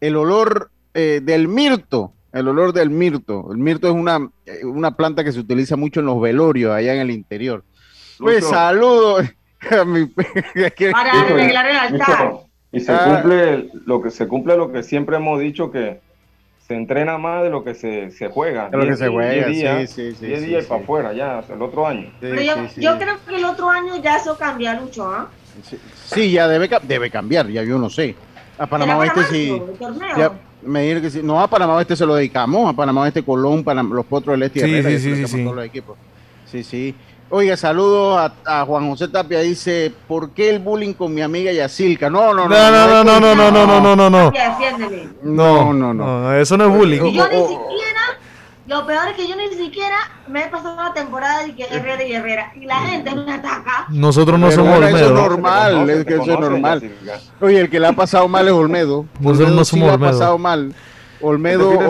[0.01, 3.49] el olor eh, del mirto, el olor del mirto.
[3.53, 6.95] El mirto es una, eh, una planta que se utiliza mucho en los velorios allá
[6.95, 7.65] en el interior.
[8.19, 9.17] Pues Lucho.
[9.71, 10.07] a mi
[10.93, 12.50] Para arreglar el altar.
[12.73, 13.21] Y se Ah.
[13.23, 16.01] cumple lo que se cumple lo que siempre hemos dicho que
[16.67, 18.69] se entrena más de lo que se, se juega.
[18.69, 20.69] De lo que se juega, diez sí, días, sí, sí, diez sí, días sí.
[20.69, 22.13] para afuera ya, el otro año.
[22.21, 25.29] Pero yo, yo creo que el otro año ya eso cambia, Lucho, ¿ah?
[26.07, 28.15] Sí, ya debe, debe cambiar, ya yo no sé.
[28.57, 29.63] A Panamá ¿Era para Oeste sí.
[30.17, 31.21] ya me dijeron que sí.
[31.25, 34.45] No, a Panamá Oeste se lo dedicamos, a Panamá Oeste, Colón, Panam- los Potros del
[34.45, 35.43] Este y Sí, Herrera, sí, sí, sí, dedicamos a sí.
[35.45, 35.99] todos los equipos.
[36.47, 36.95] Sí, sí.
[37.33, 41.53] Oiga, saludos a, a Juan José Tapia, dice, ¿por qué el bullying con mi amiga
[41.53, 42.11] Yacilca?
[42.11, 42.49] No, no, no.
[42.49, 44.31] No, no, no, no, no, no, no, no, no, no.
[44.33, 45.09] Defiéndeme.
[45.23, 46.35] No, no, no.
[46.35, 47.05] Eso no es bullying.
[47.05, 48.01] Y yo ni siquiera,
[48.67, 52.03] lo peor es que yo ni siquiera me he pasado la temporada de que Herrera
[52.05, 52.53] y Herrera.
[52.57, 53.87] Y la gente me ataca.
[53.91, 55.23] Nosotros no Pero somos bueno, Eso es Olmedo.
[55.29, 56.91] normal, conoce, es que eso es normal.
[57.41, 59.07] Oye, el que le ha pasado mal es Olmedo.
[59.21, 60.11] Nosotros Olmedo no sí somos le ha Olmedo.
[60.13, 60.75] pasado mal.
[61.21, 61.73] Olmedo.
[61.75, 61.85] ¿Este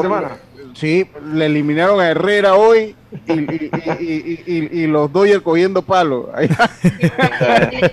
[0.74, 2.94] Sí, le eliminaron a Herrera hoy
[3.26, 6.26] y, y- y- y- y- y los Dodgers cogiendo palos.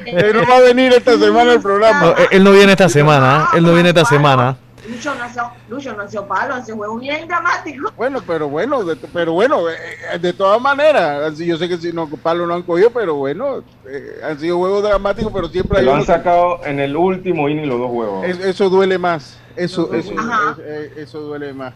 [0.05, 2.01] Él no va a venir esta semana al programa.
[2.01, 3.47] No, él- no viene esta semana.
[3.53, 3.57] ¿eh?
[3.57, 4.57] Él no viene esta semana.
[4.89, 7.91] Lucho nació, Lucho nació palo, ese juego bien dramático.
[7.97, 9.73] Bueno, pero bueno, de, pero bueno, eh,
[10.13, 13.63] eh, de todas maneras, yo sé que si no palos no han cogido, pero bueno,
[13.85, 17.49] eh, han sido juegos dramáticos, pero siempre hay lo han que- sacado en el último
[17.49, 18.25] inning los dos juegos.
[18.27, 19.37] Es- eso duele más.
[19.57, 21.73] Eso, eso, es- eh, eso duele más.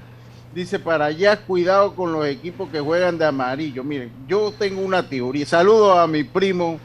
[0.54, 3.84] Dice, para allá, cuidado con los equipos que juegan de amarillo.
[3.84, 5.46] Miren, yo tengo una teoría.
[5.46, 6.78] Saludo a mi primo,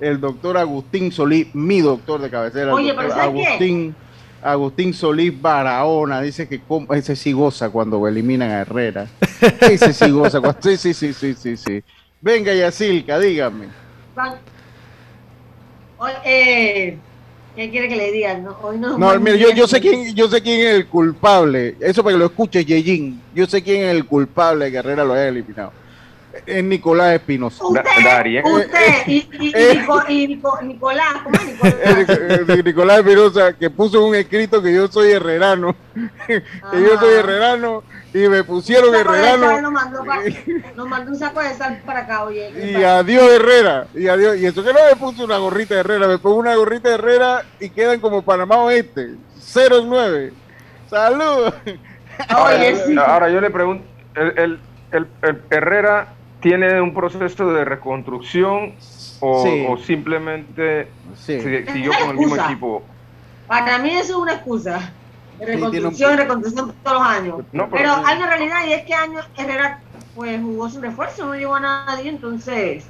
[0.00, 2.74] el doctor Agustín Solís, mi doctor de cabecera.
[2.74, 3.46] Oye, pero ¿sabes qué?
[3.46, 3.94] Agustín,
[4.42, 6.20] Agustín Solís Barahona.
[6.20, 9.06] Dice que ese sí goza cuando eliminan a Herrera.
[9.60, 10.40] Ese sí goza.
[10.40, 11.82] cuando- sí, sí, sí, sí, sí, sí.
[12.20, 13.68] Venga, Yacilca, dígame.
[16.24, 16.98] Eh,
[17.56, 18.44] ¿Qué quiere que le digan?
[18.44, 18.98] No, hoy no.
[18.98, 21.74] No, mire, yo, yo sé quién, yo sé quién es el culpable.
[21.80, 23.20] Eso para que lo escuche Yejin.
[23.34, 25.72] Yo sé quién es el culpable de que Herrera lo haya eliminado.
[26.44, 27.64] Es Nicolás Espinosa.
[27.64, 27.80] Usted,
[28.44, 28.70] usted
[29.06, 31.74] y, y, y, Nico- y Nico- Nicolás, ¿cómo es Nicolás?
[31.82, 35.74] Eh, eh, Nicolás Espinosa que puso un escrito que yo soy herrerano.
[36.26, 36.42] que
[36.72, 37.82] yo soy herrerano
[38.24, 39.60] y me pusieron sal herrerano.
[39.60, 40.20] Nos mandó, pa-
[40.76, 42.50] nos mandó un saco de sal para acá, oye.
[42.72, 43.86] Y adiós Herrera.
[43.94, 44.36] Y adiós.
[44.38, 46.94] Y eso que no me puse una gorrita de Herrera, me pongo una gorrita de
[46.94, 49.14] Herrera y quedan como Panamá Oeste.
[49.38, 50.32] 0 9.
[50.88, 51.54] Saludos.
[52.28, 52.56] Ahora,
[53.06, 54.60] ahora yo le pregunto, el, el-
[54.92, 56.08] el- el Herrera
[56.40, 58.74] tiene un proceso de reconstrucción
[59.20, 59.66] o, Sí.
[59.68, 61.40] o simplemente Sí.
[61.40, 62.82] si- siguió con el mismo equipo?
[63.46, 64.92] Para mí eso es una excusa.
[65.38, 67.36] De tiene un- reconstrucción y reconstrucción todos los años.
[67.52, 69.80] No, pero pero- hay una realidad y es que año Herrera
[70.14, 72.86] pues jugó sin refuerzo, no llegó a nadie, entonces.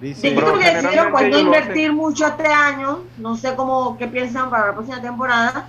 [0.00, 0.40] Dice, que
[0.72, 3.00] decidieron pues, no invertir mucho este año.
[3.18, 5.68] No sé cómo qué piensan para la próxima temporada.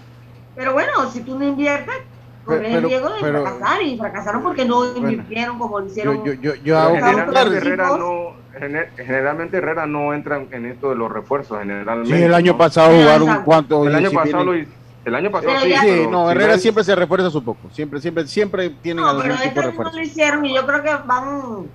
[0.56, 1.96] Pero bueno, si tú no inviertes,
[2.44, 3.82] corres el pero- riesgo de pero- fracasar.
[3.84, 6.18] Y fracasaron porque no invirtieron como lo hicieron.
[6.26, 10.66] Yo, yo, yo, yo Pero hago generalmente Herrera no gener- generalmente Herrera no entra en
[10.66, 12.16] esto de los refuerzos generalmente.
[12.18, 12.58] Sí, el año ¿no?
[12.58, 13.88] pasado jugaron cuántos.
[13.88, 14.72] El año pasado lo hizo-
[15.08, 17.44] el año pasado Pero sí, ya- Sí, pero no, si Herrera siempre se refuerza su
[17.44, 17.70] poco.
[17.72, 19.98] Siempre, siempre, siempre tienen No, algún pero tipo de año no refuerzo.
[19.98, 21.68] lo hicieron y yo creo que van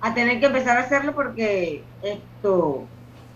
[0.00, 2.84] a tener que empezar a hacerlo porque esto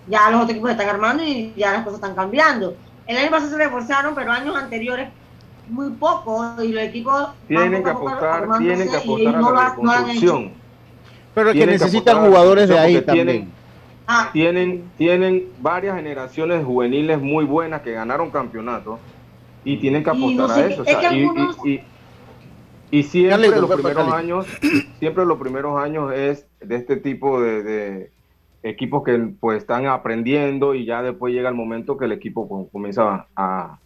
[0.06, 2.74] ya los otros equipos se están armando y ya las cosas están cambiando.
[3.06, 5.08] El año pasado se reforzaron, pero años anteriores
[5.68, 9.34] muy poco y los equipos van tienen que apostar, armándose tienen que y apostar ellos
[9.34, 9.80] a la no lo han hecho.
[9.82, 10.52] reconstrucción.
[11.34, 13.52] Pero que Tienen necesitan jugadores de ahí también.
[14.10, 18.98] Ah, Tienen, tienen varias generaciones juveniles muy buenas que ganaron campeonatos
[19.64, 20.80] y tienen que Y no apostar sé a eso.
[20.80, 21.82] o es sea, que y- algunos- y- y-
[22.90, 24.46] Y siempre los primeros años,
[24.98, 28.10] siempre los primeros años es de este tipo de,
[28.62, 33.26] equipos que pues están aprendiendo y ya después llega el momento que el equipo comienza
[33.36, 33.78] a,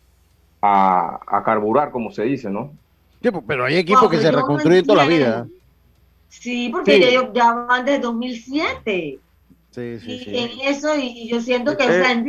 [0.62, 2.72] a, carburar, como se dice, ¿no?
[3.20, 5.46] Pues, pero hay equipos que se reconstruyen toda la vida.
[6.28, 9.18] Sí, porque ellos ya van desde 2007.
[9.72, 10.36] Sí, sí, y sí.
[10.36, 12.26] en eso, y, yo siento que, o sea, en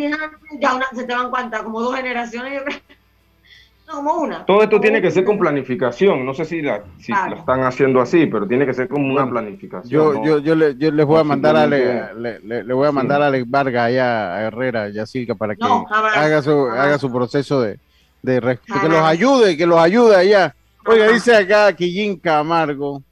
[0.62, 2.62] ya una, se te van cuenta, como dos generaciones,
[3.88, 4.46] no, como una.
[4.46, 8.00] Todo esto tiene que ser con planificación, no sé si, la, si lo están haciendo
[8.00, 9.92] así, pero tiene que ser como una planificación.
[9.92, 12.94] Yo, yo, yo, le, yo les voy a mandar a le, le, le, voy a
[12.94, 17.62] mandar a Alex Vargas allá a Herrera, Yacirca, para que haga su, haga su proceso
[17.62, 17.78] de,
[18.22, 20.56] de que los ayude, que los ayude allá.
[20.86, 23.04] Oiga, dice acá Quillín Camargo,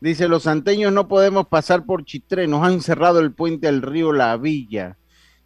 [0.00, 4.12] dice, los santeños no podemos pasar por Chitré, nos han cerrado el puente al río
[4.12, 4.96] La Villa.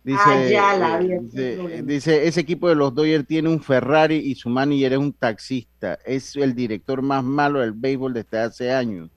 [0.03, 4.93] Dice, ah, eh, dice, ese equipo de los Dodgers tiene un Ferrari y su manager
[4.93, 5.99] es un taxista.
[6.05, 9.09] Es el director más malo del béisbol desde hace años.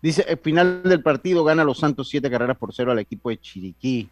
[0.00, 3.40] Dice, el final del partido gana los Santos siete carreras por cero al equipo de
[3.40, 4.08] Chiriquí.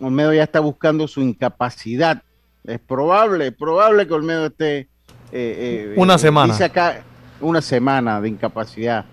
[0.00, 2.22] Olmedo ya está buscando su incapacidad
[2.68, 4.78] es probable, probable que Olmedo esté.
[4.78, 4.88] Eh,
[5.32, 6.52] eh, una semana.
[6.52, 7.02] Dice acá,
[7.40, 9.06] una semana de incapacidad.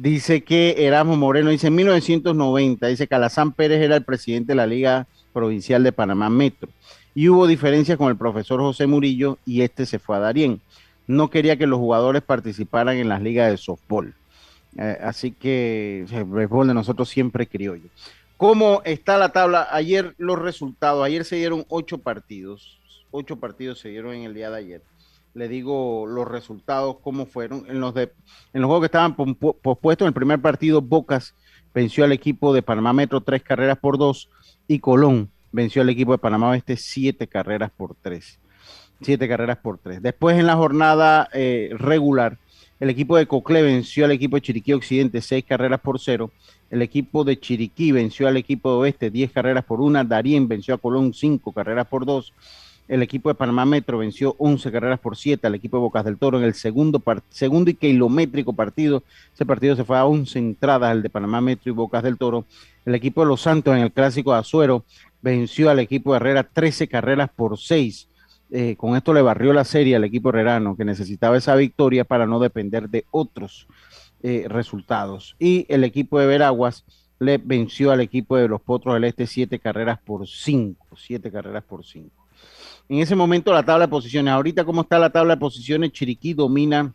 [0.00, 4.64] Dice que Erasmo Moreno, dice en 1990, dice Calazán Pérez era el presidente de la
[4.68, 6.70] Liga Provincial de Panamá Metro.
[7.16, 10.60] Y hubo diferencias con el profesor José Murillo y este se fue a Darien.
[11.08, 14.14] No quería que los jugadores participaran en las ligas de softball.
[14.76, 17.88] Eh, así que el béisbol de nosotros siempre criollo.
[18.36, 19.66] ¿Cómo está la tabla?
[19.68, 22.78] Ayer los resultados, ayer se dieron ocho partidos,
[23.10, 24.82] ocho partidos se dieron en el día de ayer.
[25.38, 27.64] Le digo los resultados, cómo fueron.
[27.68, 28.12] En los, de,
[28.52, 31.32] en los juegos que estaban pospuestos, en el primer partido, Bocas
[31.72, 34.28] venció al equipo de Panamá Metro tres carreras por dos
[34.66, 38.40] y Colón venció al equipo de Panamá Oeste siete carreras por tres.
[39.00, 40.02] Siete carreras por tres.
[40.02, 42.36] Después en la jornada eh, regular,
[42.80, 46.32] el equipo de Cocle venció al equipo de Chiriquí Occidente seis carreras por cero.
[46.68, 50.04] El equipo de Chiriquí venció al equipo de Oeste 10 carreras por una.
[50.04, 52.32] Darien venció a Colón 5 carreras por 2.
[52.88, 56.16] El equipo de Panamá Metro venció 11 carreras por 7 al equipo de Bocas del
[56.16, 59.02] Toro en el segundo, segundo y kilométrico partido.
[59.34, 62.46] Ese partido se fue a 11 entradas, el de Panamá Metro y Bocas del Toro.
[62.86, 64.84] El equipo de Los Santos en el clásico de Azuero
[65.20, 68.08] venció al equipo de Herrera 13 carreras por 6.
[68.50, 72.26] Eh, con esto le barrió la serie al equipo herrerano que necesitaba esa victoria para
[72.26, 73.68] no depender de otros
[74.22, 75.36] eh, resultados.
[75.38, 76.86] Y el equipo de Veraguas
[77.18, 81.64] le venció al equipo de los Potros del Este siete carreras por cinco, siete carreras
[81.64, 82.27] por cinco.
[82.88, 86.32] En ese momento la tabla de posiciones, ahorita cómo está la tabla de posiciones, Chiriquí
[86.32, 86.94] domina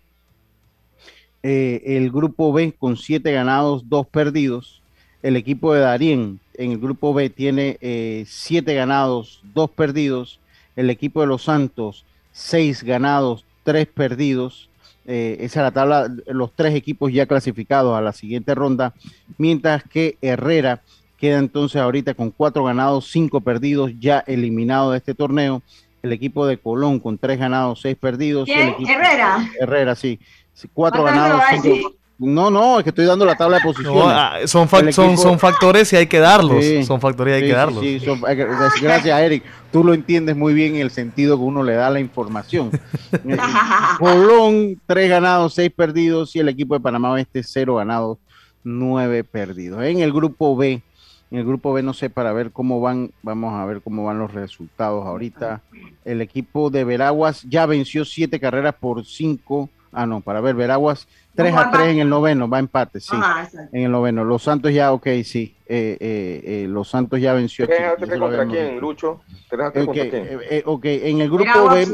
[1.43, 4.81] eh, el grupo B con siete ganados, dos perdidos.
[5.21, 10.39] El equipo de Darien en el grupo B tiene eh, siete ganados, dos perdidos.
[10.75, 14.69] El equipo de Los Santos, seis ganados, tres perdidos.
[15.05, 18.93] Eh, esa es la tabla, los tres equipos ya clasificados a la siguiente ronda,
[19.37, 20.81] mientras que Herrera
[21.23, 25.61] queda entonces ahorita con cuatro ganados, cinco perdidos, ya eliminado de este torneo.
[26.01, 28.49] El equipo de Colón con tres ganados, seis perdidos.
[28.49, 29.49] Herrera.
[29.57, 30.19] Herrera, sí.
[30.73, 34.03] Cuatro ganados, cinco, no, no, es que estoy dando la tabla de posiciones.
[34.05, 36.61] Ah, son, son, factores y hay que darlos.
[36.85, 37.81] son factores y hay que darlos.
[38.81, 39.45] gracias, Eric.
[39.71, 42.69] Tú lo entiendes muy bien en el sentido que uno le da la información.
[43.97, 46.35] Colón, tres ganados, seis perdidos.
[46.35, 48.17] Y el equipo de Panamá Oeste, cero ganados,
[48.61, 49.81] nueve perdidos.
[49.83, 50.83] En el grupo B,
[51.33, 54.19] en el grupo B no sé para ver cómo van, vamos a ver cómo van
[54.19, 55.63] los resultados ahorita.
[56.05, 59.67] El equipo de Veraguas ya venció siete carreras por cinco.
[59.91, 63.15] Ah, no, para ver, Veraguas 3 a 3 en el noveno, va empate, sí.
[63.71, 64.23] en el noveno.
[64.23, 65.55] Los Santos ya, ok, sí.
[65.65, 67.67] Eh, eh, eh, los Santos ya venció.
[67.67, 69.21] ¿3 contra quién, Lucho?
[69.51, 70.39] okay, contra quién?
[70.65, 71.87] ok, en el grupo B,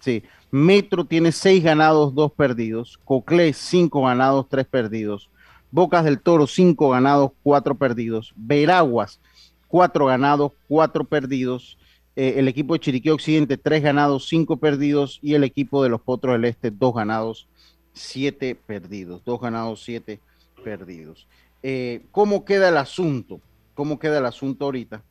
[0.00, 0.24] sí.
[0.50, 2.98] Metro tiene 6 ganados, 2 perdidos.
[3.04, 5.30] Coclé, 5 ganados, 3 perdidos.
[5.70, 8.32] Bocas del Toro, 5 ganados, 4 perdidos.
[8.36, 9.20] Veraguas,
[9.68, 11.76] 4 ganados, 4 perdidos.
[12.16, 15.18] el equipo de Chiriquí Occidente, 3 ganados, 5 perdidos.
[15.22, 17.48] Y el equipo de los Potros del Este, 2 ganados,
[17.92, 20.20] siete perdidos, dos ganados, siete
[20.62, 21.26] perdidos.
[21.62, 23.40] Eh, ¿Cómo queda el asunto?
[23.74, 25.02] ¿Cómo queda el asunto ahorita?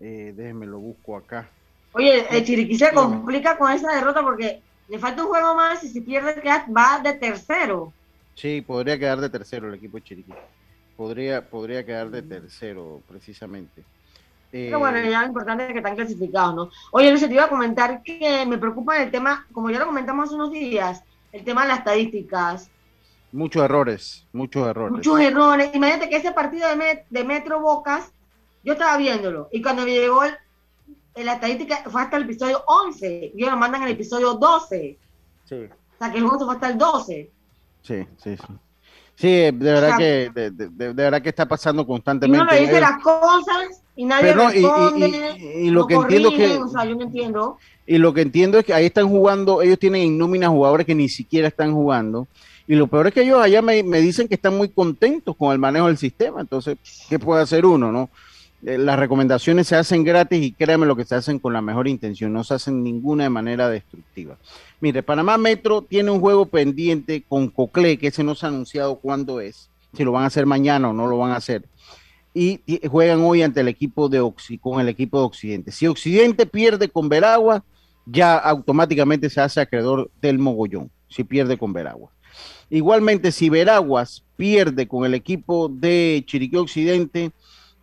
[0.00, 1.48] Eh, déjenme lo busco acá.
[1.92, 5.88] Oye, el Chiriquí se complica con esa derrota porque le falta un juego más y
[5.88, 6.42] si pierde
[6.76, 7.92] va de tercero.
[8.34, 10.32] Sí, podría quedar de tercero el equipo de Chiriquí.
[10.96, 13.84] Podría, podría quedar de tercero, precisamente.
[14.50, 16.70] Pero bueno, ya lo importante es que están clasificados, ¿no?
[16.92, 20.26] Oye, Luis, te iba a comentar que me preocupa el tema, como ya lo comentamos
[20.26, 22.70] hace unos días, el tema de las estadísticas.
[23.32, 24.92] Muchos errores, muchos errores.
[24.92, 25.70] Muchos errores.
[25.74, 26.68] Imagínate que ese partido
[27.10, 28.12] de, Metro Bocas,
[28.62, 30.36] yo estaba viéndolo, y cuando me llegó el,
[31.16, 34.96] la estadística fue hasta el episodio 11, y ellos lo mandan en el episodio 12.
[35.46, 35.54] Sí.
[35.54, 37.30] O sea, que el se fue hasta el 12.
[37.84, 38.54] Sí, sí, sí.
[39.16, 42.36] Sí, de verdad que de, de, de, verdad que está pasando constantemente.
[42.36, 45.36] Y uno le dice las cosas y nadie no, responde.
[45.38, 47.58] Y, y, y lo que entiendo es que, o sea, yo no entiendo.
[47.86, 50.96] Y lo que entiendo es que ahí están jugando, ellos tienen en nómina jugadores que
[50.96, 52.26] ni siquiera están jugando.
[52.66, 55.52] Y lo peor es que ellos allá me, me, dicen que están muy contentos con
[55.52, 56.40] el manejo del sistema.
[56.40, 56.78] Entonces,
[57.08, 58.08] ¿qué puede hacer uno, no?
[58.66, 61.86] Eh, las recomendaciones se hacen gratis y créanme lo que se hacen con la mejor
[61.86, 64.38] intención, no se hacen ninguna de manera destructiva.
[64.80, 68.96] Mire, Panamá Metro tiene un juego pendiente con Cocle, que ese no se ha anunciado
[68.96, 71.64] cuándo es, si lo van a hacer mañana o no lo van a hacer.
[72.36, 75.70] Y juegan hoy ante el equipo de Oxy, con el equipo de Occidente.
[75.70, 77.64] Si Occidente pierde con Veragua,
[78.06, 82.12] ya automáticamente se hace acreedor del mogollón, si pierde con Veraguas.
[82.70, 87.30] Igualmente, si Veraguas pierde con el equipo de Chiriquí Occidente,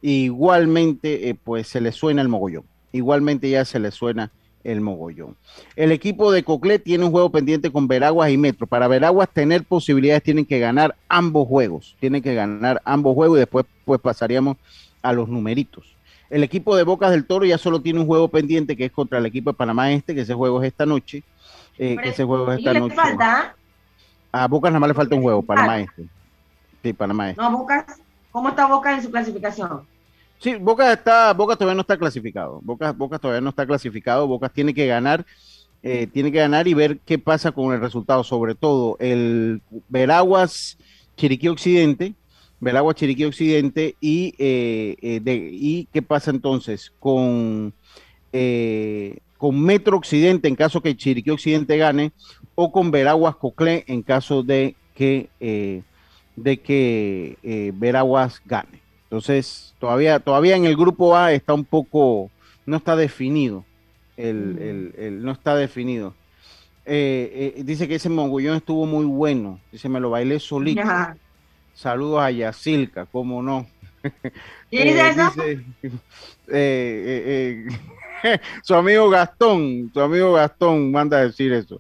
[0.02, 2.64] igualmente eh, pues se le suena el mogollón.
[2.91, 4.32] Igualmente ya se le suena
[4.64, 5.36] el mogollón.
[5.76, 8.68] El equipo de Coclé tiene un juego pendiente con Veraguas y Metro.
[8.68, 11.95] Para Veraguas tener posibilidades tienen que ganar ambos juegos.
[11.99, 14.58] Tienen que ganar ambos juegos y después pues pasaríamos
[15.02, 15.95] a los numeritos.
[16.30, 19.20] El equipo de Bocas del Toro ya solo tiene un juego pendiente que es contra
[19.20, 21.24] el equipo de Panamá Este, que ese juego es esta noche.
[21.78, 22.95] Eh, que ese juego es esta noche.
[22.95, 23.56] Falta?
[24.32, 26.06] A Bocas nada más le falta un juego, Panamá Este.
[26.84, 27.41] Sí, Panamá Este.
[27.41, 29.86] No, Bocas, ¿cómo está Bocas en su clasificación?
[30.41, 32.61] Sí, Boca está, Boca todavía no está clasificado.
[32.63, 34.25] Boca, Boca todavía no está clasificado.
[34.25, 35.23] Boca tiene que ganar,
[35.84, 38.23] eh, tiene que ganar y ver qué pasa con el resultado.
[38.23, 40.79] Sobre todo el Veraguas
[41.15, 42.15] Chiriquí Occidente,
[42.59, 47.71] Veraguas Chiriquí Occidente y, eh, eh, de, y qué pasa entonces con,
[49.38, 52.13] con Metro Occidente en caso que Chiriquí Occidente gane
[52.55, 55.29] o con Veraguas Coclé en caso de que,
[56.43, 58.81] de que Veraguas gane.
[59.03, 62.31] Entonces, todavía, todavía en el grupo A está un poco,
[62.65, 63.65] no está definido.
[64.15, 66.13] El, el, no está definido.
[66.85, 69.59] Eh, eh, dice que ese mogollón estuvo muy bueno.
[69.71, 70.81] Dice, me lo bailé solito.
[71.73, 73.67] Saludos a Yacilca, cómo no.
[76.53, 77.65] Eh,
[78.63, 81.79] su amigo Gastón, su amigo Gastón manda a decir eso.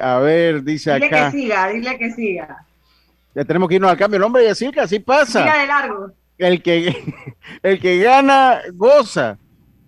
[0.00, 1.06] a ver, dice acá.
[1.06, 2.66] Dile que siga, dile que siga.
[3.34, 4.18] Ya tenemos que irnos al cambio.
[4.18, 5.40] El hombre decir que así pasa.
[5.40, 6.12] Mira de largo.
[6.38, 7.14] El que,
[7.62, 9.38] el que gana, goza.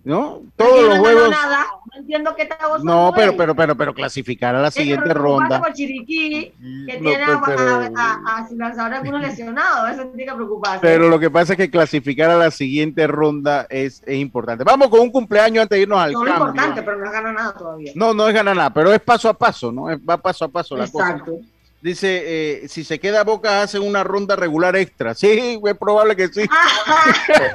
[0.03, 0.41] ¿No?
[0.55, 1.29] Todos los juegos.
[1.29, 1.65] Nada.
[1.91, 5.59] No entiendo qué está No, pero, pero, pero, pero clasificar a la siguiente ronda.
[5.59, 6.53] Por Chiriquí,
[6.87, 9.91] que no, tiene pero, a, a, a, lanzadores algunos lesionados.
[9.91, 10.79] Eso tiene que preocuparse.
[10.79, 14.63] Pero lo que pasa es que clasificar a la siguiente ronda es, es importante.
[14.63, 16.35] Vamos con un cumpleaños antes de irnos al no, cambio.
[16.37, 17.91] No es importante, pero no es ganar nada todavía.
[17.95, 19.87] No, no es ganar nada, pero es paso a paso, ¿no?
[20.07, 21.33] Va paso a paso la Exacto.
[21.33, 21.56] cosa.
[21.79, 25.13] Dice, eh, si se queda Boca, hacen una ronda regular extra.
[25.13, 26.43] Sí, es probable que sí.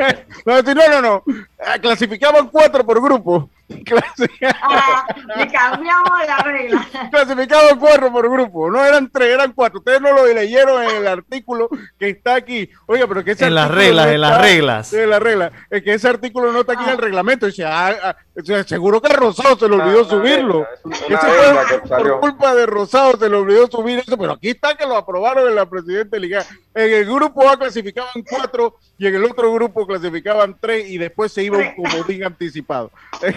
[0.47, 1.25] no, no, no, no.
[1.65, 3.51] Ah, clasificaban cuatro por grupo.
[4.65, 5.07] Ah,
[5.37, 6.89] le cambiamos la regla.
[7.11, 8.71] Clasificaban cuatro por grupo.
[8.71, 9.79] No eran tres, eran cuatro.
[9.79, 12.69] Ustedes no lo leyeron en el artículo que está aquí.
[12.87, 14.93] Oiga, pero que ese En las reglas, no en las reglas.
[14.93, 15.53] En las reglas.
[15.71, 17.47] Es que ese artículo no está aquí en el reglamento.
[17.47, 20.67] Dice, ah, ah, seguro que Rosado se le olvidó subirlo.
[21.09, 24.87] Ese fue por culpa de Rosado se le olvidó subir eso, pero aquí está que
[24.87, 26.45] lo aprobaron en la presidenta Liga.
[26.75, 31.33] En el grupo A clasificaban cuatro y en el otro grupo clasificaban tres y después
[31.33, 32.91] se iba un comodín anticipado.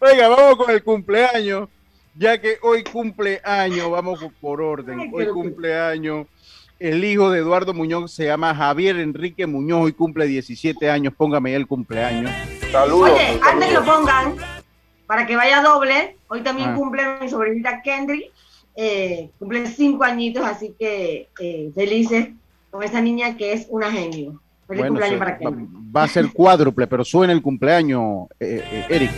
[0.00, 1.68] Oiga, vamos con el cumpleaños,
[2.14, 6.26] ya que hoy cumpleaños, vamos por orden, hoy cumpleaños.
[6.78, 11.12] El hijo de Eduardo Muñoz se llama Javier Enrique Muñoz y cumple 17 años.
[11.14, 12.30] Póngame el cumpleaños.
[12.72, 13.10] Saludos.
[13.10, 14.36] Oye, antes que lo pongan,
[15.06, 16.74] para que vaya doble, hoy también ah.
[16.74, 18.30] cumple mi sobrinita Kendry.
[18.76, 22.28] Eh, cumple cinco añitos, así que eh, felices
[22.70, 24.40] con esa niña que es una genio.
[24.70, 25.50] Feliz bueno, cumpleaños se, para.
[25.50, 25.66] Va,
[25.96, 29.10] va, a ser cuádruple, pero suena el cumpleaños, eh, eh, Eric.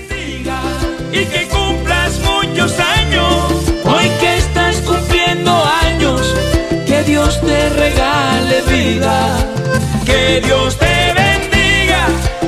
[1.12, 5.52] Y que cumplas muchos años, hoy que estás cumpliendo
[5.84, 6.34] años,
[6.86, 9.36] que Dios te regale vida,
[10.06, 12.06] que Dios te bendiga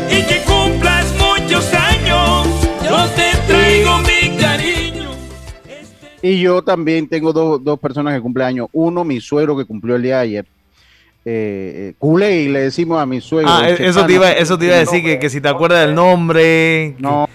[0.09, 2.47] y que cumplas muchos años,
[2.83, 5.11] yo te traigo mi cariño.
[6.23, 8.69] Y yo también tengo dos, dos personas que cumplen años.
[8.73, 10.54] Uno, mi suegro que cumplió el día de ayer.
[11.27, 13.51] Eh, Culey, le decimos a mi suegro.
[13.51, 15.95] Ah, eso te, iba, eso te iba a decir, que, que, si te acuerdas del
[15.95, 16.97] nombre.
[16.99, 17.27] No,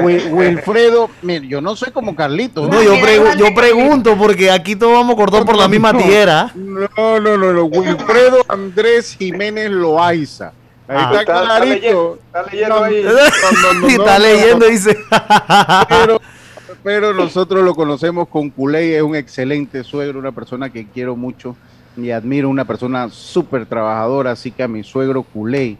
[0.00, 2.66] Wil, Wilfredo, mire, yo no soy como Carlito.
[2.66, 6.52] No, yo, pregu yo pregunto, porque aquí todos vamos cortados por la misma tierra.
[6.54, 10.52] No, no, no, no, Wilfredo Andrés Jiménez Loaiza.
[10.88, 12.18] Ahí ah, está, clarito.
[12.26, 13.02] Está, leyendo, está leyendo ahí.
[13.02, 14.96] No, no, está leyendo, dice.
[15.88, 16.20] Pero,
[16.82, 21.56] pero nosotros lo conocemos con Culey, es un excelente suegro, una persona que quiero mucho
[21.96, 25.78] y admiro una persona súper trabajadora, así que a mi suegro Culey.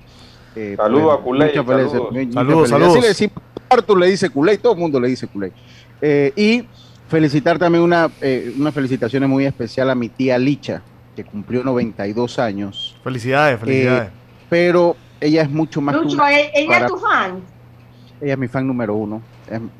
[0.55, 1.49] Eh, saludos pues, a Culey.
[1.49, 2.69] Muchas saludos, saludos.
[2.69, 2.93] saludos.
[2.93, 3.37] Así le decimos,
[3.69, 5.53] Arthur le dice Culey, todo el mundo le dice Culey.
[6.01, 6.65] Eh, y
[7.09, 10.83] felicitar también una, eh, unas felicitaciones muy especial a mi tía Licha,
[11.15, 12.97] que cumplió 92 años.
[13.05, 14.09] Felicidades, felicidades.
[14.09, 14.13] Eh,
[14.49, 15.95] pero ella es mucho más...
[15.95, 17.41] Lucho, ¿ella es tu fan?
[18.21, 19.23] Ella es mi fan número uno.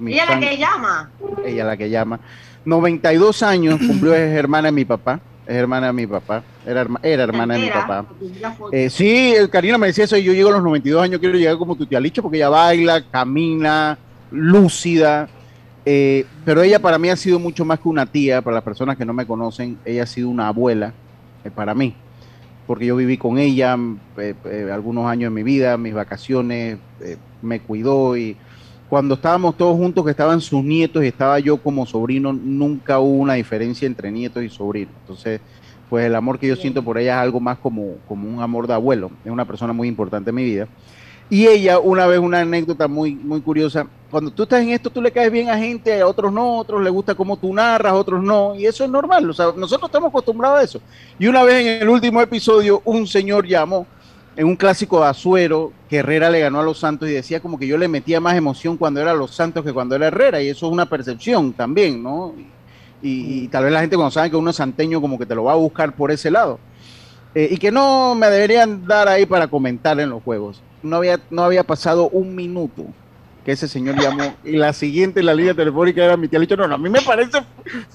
[0.07, 1.11] ella la que llama.
[1.45, 2.21] Ella la que llama.
[2.65, 5.21] 92 años cumplió, es hermana de mi papá.
[5.47, 6.43] Es hermana de mi papá.
[6.65, 8.07] Era, era hermana de mi papá.
[8.71, 11.57] Eh, sí, Karina me decía eso y yo llego a los 92 años, quiero llegar
[11.57, 13.99] como tu tía Licha porque ella baila, camina,
[14.31, 15.29] lúcida.
[15.85, 18.97] Eh, pero ella para mí ha sido mucho más que una tía, para las personas
[18.97, 20.93] que no me conocen, ella ha sido una abuela
[21.45, 21.97] eh, para mí,
[22.69, 23.77] porque yo viví con ella
[24.73, 26.79] algunos años de mi vida, mis vacaciones,
[27.43, 28.37] me cuidó y
[28.93, 33.23] cuando estábamos todos juntos, que estaban sus nietos y estaba yo como sobrino, nunca hubo
[33.23, 34.93] una diferencia entre nietos y sobrinos.
[35.01, 35.41] Entonces,
[35.89, 38.67] pues el amor que yo siento por ella es algo más como, como un amor
[38.67, 39.11] de abuelo.
[39.25, 40.69] Es una persona muy importante en mi vida.
[41.31, 45.01] Y ella, una vez, una anécdota muy, muy curiosa, cuando tú estás en esto, tú
[45.01, 47.93] le caes bien a gente, a otros no, a otros le gusta cómo tú narras,
[47.95, 50.83] a otros no, y eso es normal, o sea, nosotros estamos acostumbrados a eso.
[51.19, 53.87] Y una vez en el último episodio, un señor llamó
[54.37, 57.59] en un clásico de Azuero, que Herrera le ganó a los Santos y decía como
[57.59, 60.49] que yo le metía más emoción cuando era los Santos que cuando era Herrera, y
[60.49, 62.35] eso es una percepción también, ¿no?
[63.05, 65.45] Y, tal vez la gente cuando sabe que uno es santeño como que te lo
[65.45, 66.61] va a buscar por ese lado.
[67.35, 70.63] Eh, y que no me deberían dar ahí para comentar en los juegos.
[70.85, 72.87] No había, no había pasado un minuto
[73.45, 76.57] que ese señor llamó y la siguiente en la línea telefónica era mi tía Licho.
[76.57, 77.43] No, no, a mí me parece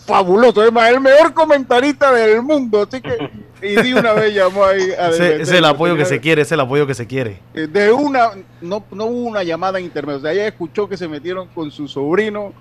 [0.05, 2.85] fabuloso, es más, el mejor comentarista del mundo.
[2.87, 3.29] Así que,
[3.61, 6.59] y de una vez llamó ahí a es el apoyo que se quiere, es el
[6.59, 7.39] apoyo que se quiere.
[7.53, 8.31] Eh, de una,
[8.61, 11.71] no, no hubo una llamada en intermedio, o sea, ella escuchó que se metieron con
[11.71, 12.53] su sobrino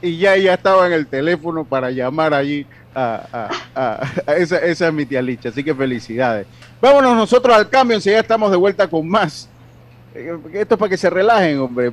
[0.00, 2.64] y ya ella estaba en el teléfono para llamar allí
[2.94, 3.50] a,
[4.36, 6.46] esa, esa es mi tía Licha, así que felicidades.
[6.80, 9.48] Vámonos nosotros al cambio, ya estamos de vuelta con más.
[10.14, 11.92] Eh, esto es para que se relajen, hombre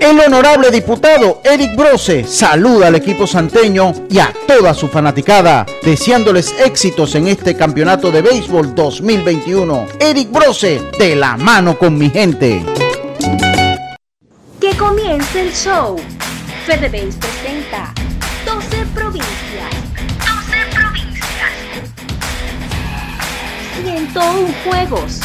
[0.00, 6.54] El honorable diputado Eric Brose saluda al equipo santeño y a toda su fanaticada, deseándoles
[6.64, 9.86] éxitos en este campeonato de béisbol 2021.
[9.98, 12.64] Eric Brose, de la mano con mi gente.
[14.60, 15.96] Que comience el show.
[16.64, 17.92] FedeBase presenta
[18.46, 19.81] 12 provincias.
[23.80, 25.20] 101 juegos.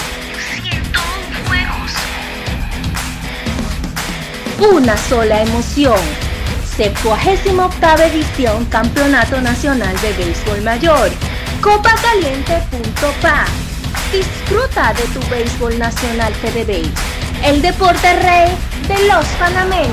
[4.60, 6.00] una sola emoción.
[6.76, 11.10] 78 edición Campeonato Nacional de Béisbol Mayor.
[11.62, 13.46] Copacaliente.pa.
[14.12, 16.92] Disfruta de tu béisbol nacional FedeBase,
[17.44, 18.52] el deporte rey
[18.88, 19.92] de los panameños.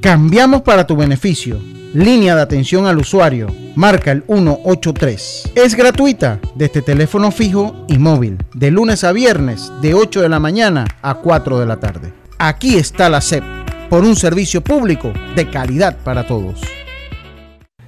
[0.00, 1.75] Cambiamos para tu beneficio.
[1.96, 3.46] Línea de atención al usuario.
[3.74, 5.52] Marca el 183.
[5.54, 8.36] Es gratuita desde teléfono fijo y móvil.
[8.52, 12.12] De lunes a viernes, de 8 de la mañana a 4 de la tarde.
[12.36, 13.42] Aquí está la SEP.
[13.88, 16.60] Por un servicio público de calidad para todos.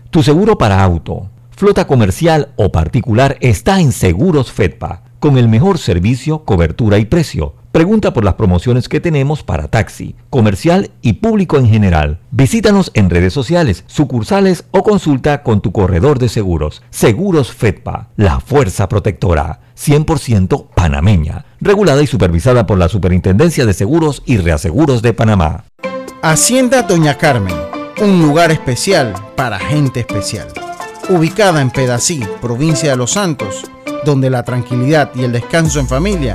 [0.08, 5.76] Tu seguro para auto Flota comercial o particular está en Seguros Fedpa, con el mejor
[5.76, 7.56] servicio, cobertura y precio.
[7.72, 12.18] Pregunta por las promociones que tenemos para taxi, comercial y público en general.
[12.30, 16.82] Visítanos en redes sociales, sucursales o consulta con tu corredor de seguros.
[16.88, 19.60] Seguros Fedpa, la fuerza protectora.
[19.76, 25.64] 100% panameña, regulada y supervisada por la Superintendencia de Seguros y Reaseguros de Panamá.
[26.22, 27.54] Hacienda Doña Carmen,
[28.00, 30.48] un lugar especial para gente especial.
[31.10, 33.66] Ubicada en Pedací, provincia de Los Santos,
[34.04, 36.34] donde la tranquilidad y el descanso en familia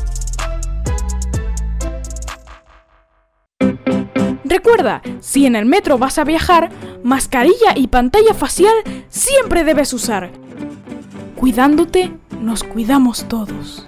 [4.51, 6.71] Recuerda, si en el metro vas a viajar,
[7.05, 8.73] mascarilla y pantalla facial
[9.07, 10.29] siempre debes usar.
[11.37, 13.87] Cuidándote, nos cuidamos todos.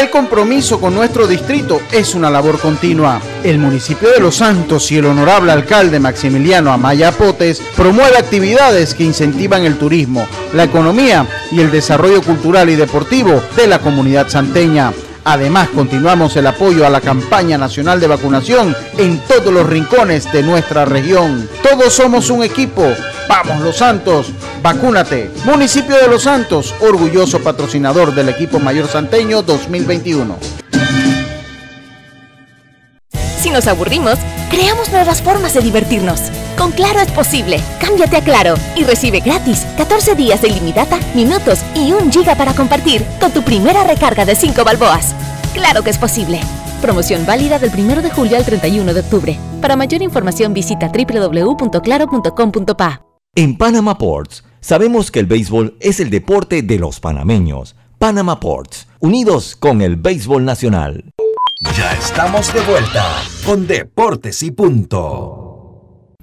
[0.00, 3.20] El compromiso con nuestro distrito es una labor continua.
[3.42, 9.02] El municipio de Los Santos y el honorable alcalde Maximiliano Amaya Potes promueve actividades que
[9.02, 10.24] incentivan el turismo,
[10.54, 14.92] la economía y el desarrollo cultural y deportivo de la comunidad santeña.
[15.24, 20.42] Además, continuamos el apoyo a la campaña nacional de vacunación en todos los rincones de
[20.42, 21.48] nuestra región.
[21.62, 22.82] Todos somos un equipo.
[23.28, 25.30] Vamos Los Santos, vacúnate.
[25.44, 30.36] Municipio de Los Santos, orgulloso patrocinador del equipo mayor santeño 2021.
[33.40, 34.18] Si nos aburrimos,
[34.50, 36.20] creamos nuevas formas de divertirnos.
[36.60, 37.58] Con Claro es posible.
[37.80, 42.52] Cámbiate a Claro y recibe gratis 14 días de ilimitada, minutos y un giga para
[42.52, 45.14] compartir con tu primera recarga de 5 balboas.
[45.54, 46.38] Claro que es posible.
[46.82, 49.38] Promoción válida del 1 de julio al 31 de octubre.
[49.62, 53.06] Para mayor información visita www.claro.com.pa.
[53.36, 57.74] En Panama Ports, sabemos que el béisbol es el deporte de los panameños.
[57.98, 61.04] Panama Ports, unidos con el béisbol nacional.
[61.74, 63.06] Ya estamos de vuelta
[63.46, 65.39] con Deportes y Punto.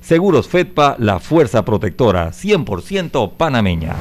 [0.00, 3.94] Seguros Fedpa, la fuerza protectora 100% panameña.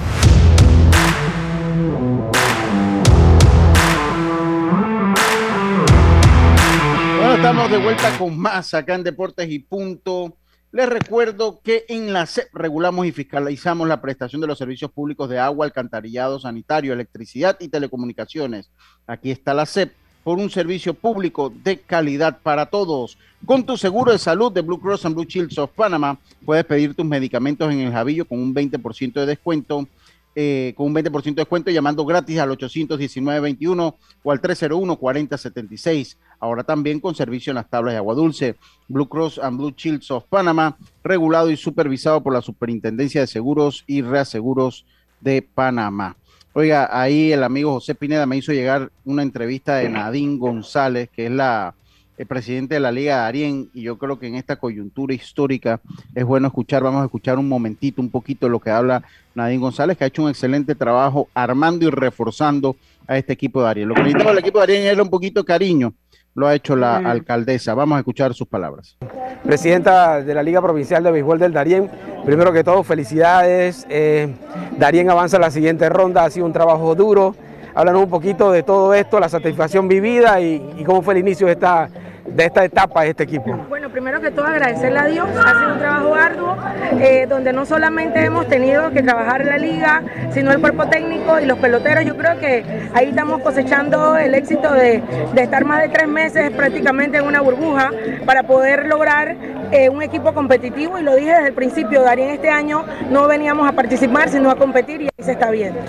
[7.17, 10.37] Bueno, estamos de vuelta con más acá en Deportes y Punto.
[10.71, 15.29] Les recuerdo que en la CEP regulamos y fiscalizamos la prestación de los servicios públicos
[15.29, 18.71] de agua, alcantarillado, sanitario, electricidad y telecomunicaciones.
[19.05, 19.93] Aquí está la CEP
[20.24, 23.17] por un servicio público de calidad para todos.
[23.45, 26.93] Con tu seguro de salud de Blue Cross and Blue Shields of Panama, puedes pedir
[26.93, 29.88] tus medicamentos en el Javillo con un 20% de descuento.
[30.36, 36.15] Eh, con un 20% de descuento llamando gratis al 819-21 o al 301-4076.
[36.39, 38.55] Ahora también con servicio en las tablas de agua dulce.
[38.88, 43.84] Blue Cross and Blue Shields of Panama, regulado y supervisado por la Superintendencia de Seguros
[43.88, 44.86] y Reaseguros
[45.20, 46.15] de Panamá.
[46.53, 51.27] Oiga, ahí el amigo José Pineda me hizo llegar una entrevista de Nadine González, que
[51.27, 51.75] es la
[52.19, 55.79] el presidente de la Liga de Arién, y yo creo que en esta coyuntura histórica
[56.13, 59.97] es bueno escuchar, vamos a escuchar un momentito, un poquito lo que habla Nadine González,
[59.97, 62.75] que ha hecho un excelente trabajo armando y reforzando
[63.07, 63.87] a este equipo de Arién.
[63.87, 65.93] Lo que necesitamos del equipo de Arién es un poquito de cariño,
[66.35, 67.73] lo ha hecho la alcaldesa.
[67.73, 68.97] Vamos a escuchar sus palabras.
[69.45, 71.89] Presidenta de la Liga Provincial de Béisbol del Darién,
[72.30, 73.88] primero que todo, felicidades.
[73.89, 74.32] Eh,
[74.77, 77.36] Darién avanza a la siguiente ronda, ha sido un trabajo duro.
[77.73, 81.47] Háblanos un poquito de todo esto, la satisfacción vivida y, y cómo fue el inicio
[81.47, 81.89] de esta,
[82.36, 83.55] de esta etapa de este equipo.
[83.69, 86.57] Bueno, primero que todo agradecerle a Dios, ha sido un trabajo arduo,
[86.99, 91.45] eh, donde no solamente hemos tenido que trabajar la liga, sino el cuerpo técnico y
[91.45, 92.05] los peloteros.
[92.05, 92.63] Yo creo que
[92.93, 95.03] ahí estamos cosechando el éxito de,
[95.34, 97.91] de estar más de tres meses prácticamente en una burbuja
[98.25, 99.36] para poder lograr
[99.71, 103.67] eh, un equipo competitivo y lo dije desde el principio, Darín este año no veníamos
[103.67, 105.80] a participar, sino a competir y ahí se está viendo.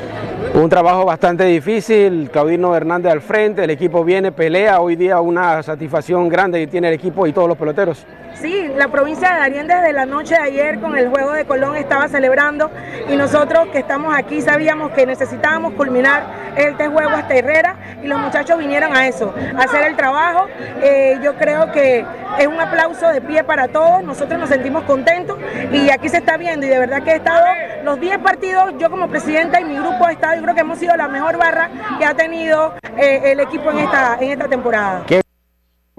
[0.54, 5.62] Un trabajo bastante difícil, Claudino Hernández al frente, el equipo viene, pelea, hoy día una
[5.62, 8.06] satisfacción grande que tiene el equipo y todos los peloteros.
[8.34, 11.76] Sí, la provincia de Darien desde la noche de ayer con el juego de Colón
[11.76, 12.70] estaba celebrando
[13.08, 16.22] y nosotros que estamos aquí sabíamos que necesitábamos culminar
[16.56, 20.46] este juego hasta Herrera y los muchachos vinieron a eso, a hacer el trabajo.
[20.82, 22.04] Eh, yo creo que
[22.38, 25.38] es un aplauso de pie para todos, nosotros nos sentimos contentos
[25.72, 27.44] y aquí se está viendo y de verdad que he estado
[27.84, 30.78] los 10 partidos, yo como presidenta y mi grupo ha estado, yo creo que hemos
[30.78, 31.68] sido la mejor barra
[31.98, 35.02] que ha tenido eh, el equipo en esta, en esta temporada.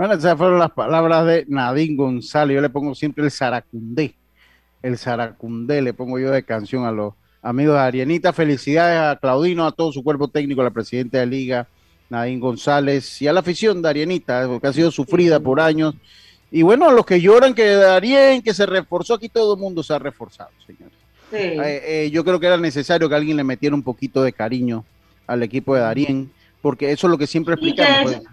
[0.01, 2.55] Bueno, esas fueron las palabras de Nadine González.
[2.55, 4.15] Yo le pongo siempre el Saracundé.
[4.81, 8.33] El Saracundé le pongo yo de canción a los amigos de Arianita.
[8.33, 11.67] Felicidades a Claudino, a todo su cuerpo técnico, a la presidenta de Liga,
[12.09, 15.93] Nadine González, y a la afición de Arianita, que ha sido sufrida por años.
[16.49, 19.83] Y bueno, a los que lloran que Darien, que se reforzó, aquí todo el mundo
[19.83, 20.97] se ha reforzado, señores.
[21.31, 24.83] Eh, eh, yo creo que era necesario que alguien le metiera un poquito de cariño
[25.27, 28.13] al equipo de Darien, porque eso es lo que siempre explicamos.
[28.15, 28.30] Pues.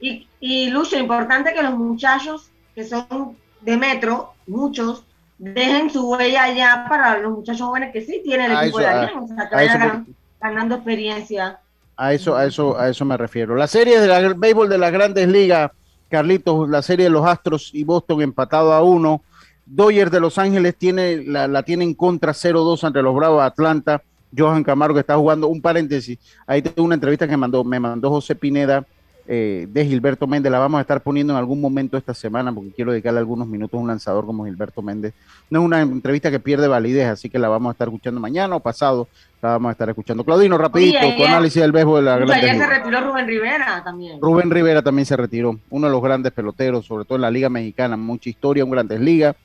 [0.00, 5.04] Y, y Lucho, importante que los muchachos que son de metro, muchos,
[5.38, 9.18] dejen su huella allá para los muchachos jóvenes que sí tienen el equipo de Darien,
[9.18, 10.06] o sea, que vayan
[10.40, 11.58] ganando, experiencia.
[11.96, 13.56] A eso, a eso, a eso me refiero.
[13.56, 15.70] La serie del béisbol de las grandes ligas,
[16.10, 19.22] Carlitos, la serie de los Astros y Boston empatado a uno.
[19.64, 23.46] Dodgers de Los Ángeles tiene, la, la tiene en contra 0-2 ante los Bravos de
[23.46, 24.02] Atlanta.
[24.36, 28.10] Johan Camargo que está jugando, un paréntesis, ahí tengo una entrevista que mandó, me mandó
[28.10, 28.84] José Pineda
[29.28, 30.52] eh, de Gilberto Méndez.
[30.52, 33.78] La vamos a estar poniendo en algún momento esta semana porque quiero dedicarle algunos minutos
[33.78, 35.14] a un lanzador como Gilberto Méndez.
[35.50, 38.56] No es una entrevista que pierde validez, así que la vamos a estar escuchando mañana
[38.56, 39.08] o pasado.
[39.42, 40.24] La vamos a estar escuchando.
[40.24, 42.30] Claudino, rapidito, tu análisis del béisbol de la gran.
[42.30, 44.20] Ayer se retiró Rubén Rivera también.
[44.20, 45.58] Rubén Rivera también se retiró.
[45.70, 47.96] Uno de los grandes peloteros, sobre todo en la Liga Mexicana.
[47.96, 49.36] Mucha historia, un Grandes Ligas.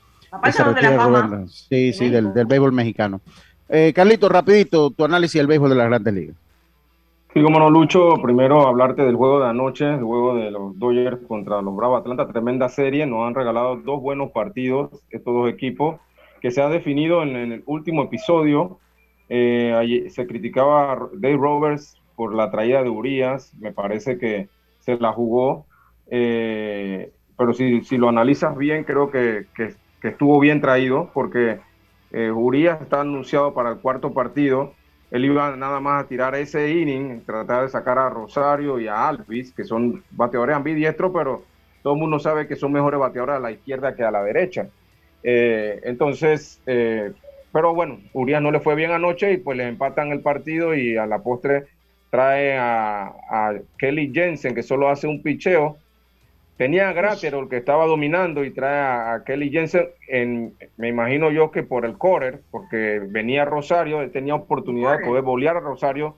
[1.48, 3.20] Sí, sí, del, del, béisbol mexicano.
[3.68, 6.36] Eh, Carlito, rapidito, tu análisis del béisbol de las grandes ligas.
[7.34, 11.18] Sí, como no, Lucho, primero hablarte del juego de anoche, el juego de los Dodgers
[11.26, 15.98] contra los Bravos Atlanta, tremenda serie, nos han regalado dos buenos partidos estos dos equipos,
[16.42, 18.80] que se ha definido en, el último episodio,
[19.30, 24.98] eh, se criticaba a Dave Roberts por la traída de Urias, me parece que se
[24.98, 25.64] la jugó,
[26.10, 29.74] eh, pero si, si, lo analizas bien, creo que, que,
[30.06, 31.60] estuvo bien traído, porque
[32.10, 34.74] eh, Urias está anunciado para el cuarto partido,
[35.12, 39.08] él iba nada más a tirar ese inning, tratar de sacar a Rosario y a
[39.08, 41.42] Alvis, que son bateadores ambidiestros, pero
[41.82, 44.68] todo el mundo sabe que son mejores bateadores a la izquierda que a la derecha.
[45.22, 47.12] Eh, entonces, eh,
[47.52, 50.96] pero bueno, Urias no le fue bien anoche y pues le empatan el partido y
[50.96, 51.66] a la postre
[52.08, 55.76] trae a Kelly Jensen, que solo hace un picheo
[56.56, 61.50] Tenía a el que estaba dominando y trae a, Kelly Jensen, en, me imagino yo
[61.50, 66.16] que por el correr, porque venía Rosario, él tenía oportunidad de poder bolear a Rosario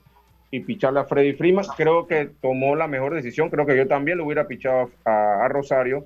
[0.51, 1.65] y picharle a Freddy Freeman.
[1.77, 6.05] Creo que tomó la mejor decisión, creo que yo también lo hubiera pichado a, Rosario.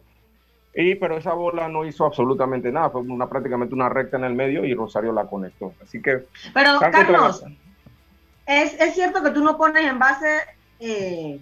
[0.76, 4.36] Y, pero esa bola no hizo absolutamente nada, fue una, prácticamente una recta en el
[4.36, 5.74] medio y Rosario la conectó.
[5.84, 6.26] Así que...
[6.54, 7.44] Pero Carlos,
[8.46, 10.38] es, es, cierto que tú no pones en base...
[10.80, 11.40] Eh,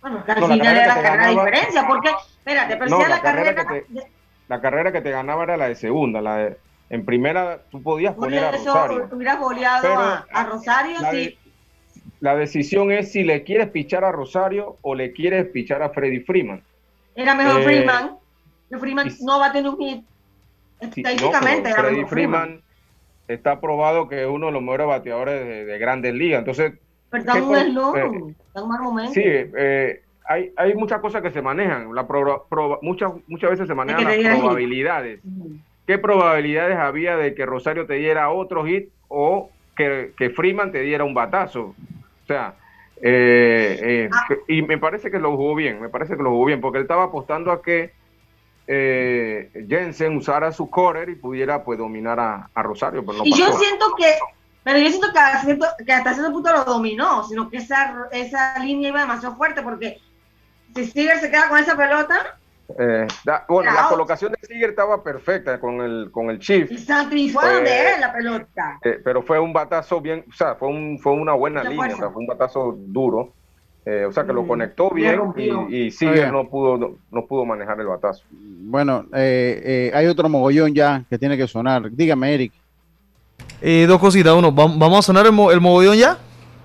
[0.00, 2.10] bueno, al final era la carrera de diferencia, porque
[2.48, 3.54] Espérate, pero si la, carrera.
[3.54, 4.10] que te,
[4.48, 6.56] la carrera que te ganaba era la de segunda, la de.
[6.88, 9.08] En primera tú podías poner a Rosario.
[9.12, 11.38] hubieras goleado a, Rosario, la sí.
[12.20, 16.20] la decisión es si le quieres pichar a Rosario o le quieres pichar a Freddy
[16.20, 16.62] Freeman.
[17.14, 18.16] Era mejor eh, Freeman.
[18.80, 20.04] Freeman no va a tener un hit.
[20.80, 21.74] Estadísticamente.
[21.74, 22.62] Freddy Freeman,
[23.26, 26.38] está probado que es uno de los mejores bateadores de, grandes ligas.
[26.38, 26.72] Entonces.
[27.10, 29.12] Pero un eh, mal momento.
[29.12, 31.94] Sí, eh, hay, hay muchas cosas que se manejan.
[31.94, 32.06] La
[32.82, 35.20] muchas, muchas veces se manejan las probabilidades.
[35.86, 40.82] ¿Qué probabilidades había de que Rosario te diera otro hit o que, que Freeman te
[40.82, 41.74] diera un batazo?
[42.24, 42.54] O sea,
[43.00, 44.34] eh, eh, ah.
[44.48, 46.82] y me parece que lo jugó bien, me parece que lo jugó bien, porque él
[46.82, 47.92] estaba apostando a que
[48.66, 53.04] eh, Jensen usara su correr y pudiera pues dominar a, Rosario.
[53.06, 54.12] Pero y yo siento que,
[54.62, 58.88] pero yo siento que, que hasta cierto punto lo dominó, sino que esa, esa línea
[58.90, 60.00] iba demasiado fuerte, porque
[60.74, 62.38] si Seager se queda con esa pelota.
[62.78, 63.06] Eh,
[63.48, 66.70] bueno, la colocación de Seager estaba perfecta con el, con el Chief.
[66.70, 68.78] Y fue donde eh, la pelota.
[68.84, 72.20] Eh, pero fue un batazo bien, o sea, fue, un, fue una buena línea, fue
[72.20, 73.32] un batazo duro.
[73.86, 74.48] o sea, que lo mm.
[74.48, 78.24] conectó bien y, y Seager no pudo, no, pudo manejar el batazo.
[78.30, 81.90] Bueno, hay otro mogollón ya que tiene que sonar.
[81.90, 82.52] Dígame, Eric.
[83.60, 84.34] Dos cositas.
[84.34, 86.18] Uno, ¿vamos a sonar el, el mogollón ya?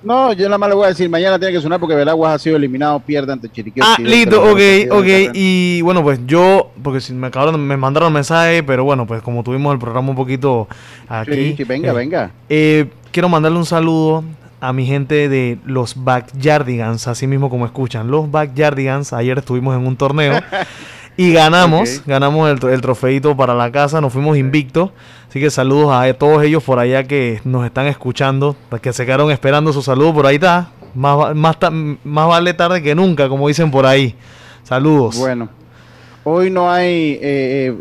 [0.04, 2.40] No, yo nada más le voy a decir, mañana tiene que sonar porque Veraguas ha
[2.40, 3.80] sido eliminado, pierde ante Chiriquí.
[3.82, 4.60] Ah, listo, ok,
[4.92, 5.08] ok.
[5.34, 9.44] Y bueno, pues yo, porque si me acabaron, me mandaron mensaje, pero bueno, pues como
[9.44, 10.68] tuvimos el programa un poquito
[11.08, 11.56] aquí.
[11.56, 12.32] Sí, venga, eh, venga.
[12.50, 14.26] Eh, quiero mandarle un saludo
[14.60, 18.12] a mi gente de los Backyardigans, así mismo como escuchan.
[18.12, 20.38] Los Backyardigans, ayer estuvimos en un torneo
[21.18, 24.92] y ganamos, ganamos el, el trofeito para la casa, nos fuimos invictos.
[25.34, 29.32] Así que saludos a todos ellos por allá que nos están escuchando, que se quedaron
[29.32, 30.70] esperando su saludo por ahí está.
[30.94, 31.58] Más, más,
[32.04, 34.14] más vale tarde que nunca, como dicen por ahí.
[34.62, 35.18] Saludos.
[35.18, 35.50] Bueno,
[36.24, 37.20] hoy no hay, eh,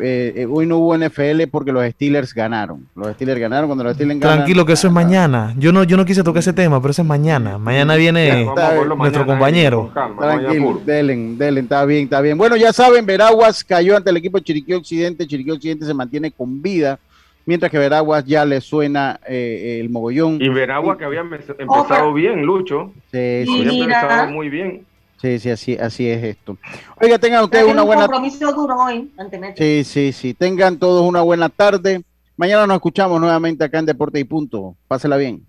[0.00, 2.88] eh, eh, hoy no hubo NFL porque los Steelers ganaron.
[2.96, 4.38] Los Steelers ganaron cuando los Steelers ganaron.
[4.38, 5.54] Tranquilo que eso es mañana.
[5.58, 7.58] Yo no, yo no quise tocar ese tema, pero eso es mañana.
[7.58, 8.48] Mañana viene
[8.96, 9.90] nuestro compañero.
[9.92, 12.38] Tranquilo, Delen, Delen, está bien, está bien.
[12.38, 15.26] Bueno, ya saben, Veraguas cayó ante el equipo de Chiriquí Occidente.
[15.26, 16.98] Chiriquí Occidente se mantiene con vida
[17.46, 20.40] mientras que Veraguas ya le suena eh, el mogollón.
[20.40, 22.92] Y Veraguas que había empezado bien, Lucho.
[23.10, 23.68] Sí, sí.
[23.68, 24.86] Había empezado muy bien.
[25.20, 26.56] Sí, sí, así, así es esto.
[27.00, 28.02] Oiga, tengan ustedes una buena...
[28.02, 29.08] compromiso duro hoy,
[29.56, 30.34] Sí, sí, sí.
[30.34, 32.02] Tengan todos una buena tarde.
[32.36, 34.74] Mañana nos escuchamos nuevamente acá en Deporte y Punto.
[34.88, 35.46] Pásela bien.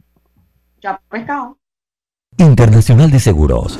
[0.79, 1.57] Ya pescado.
[2.37, 3.79] Internacional de Seguros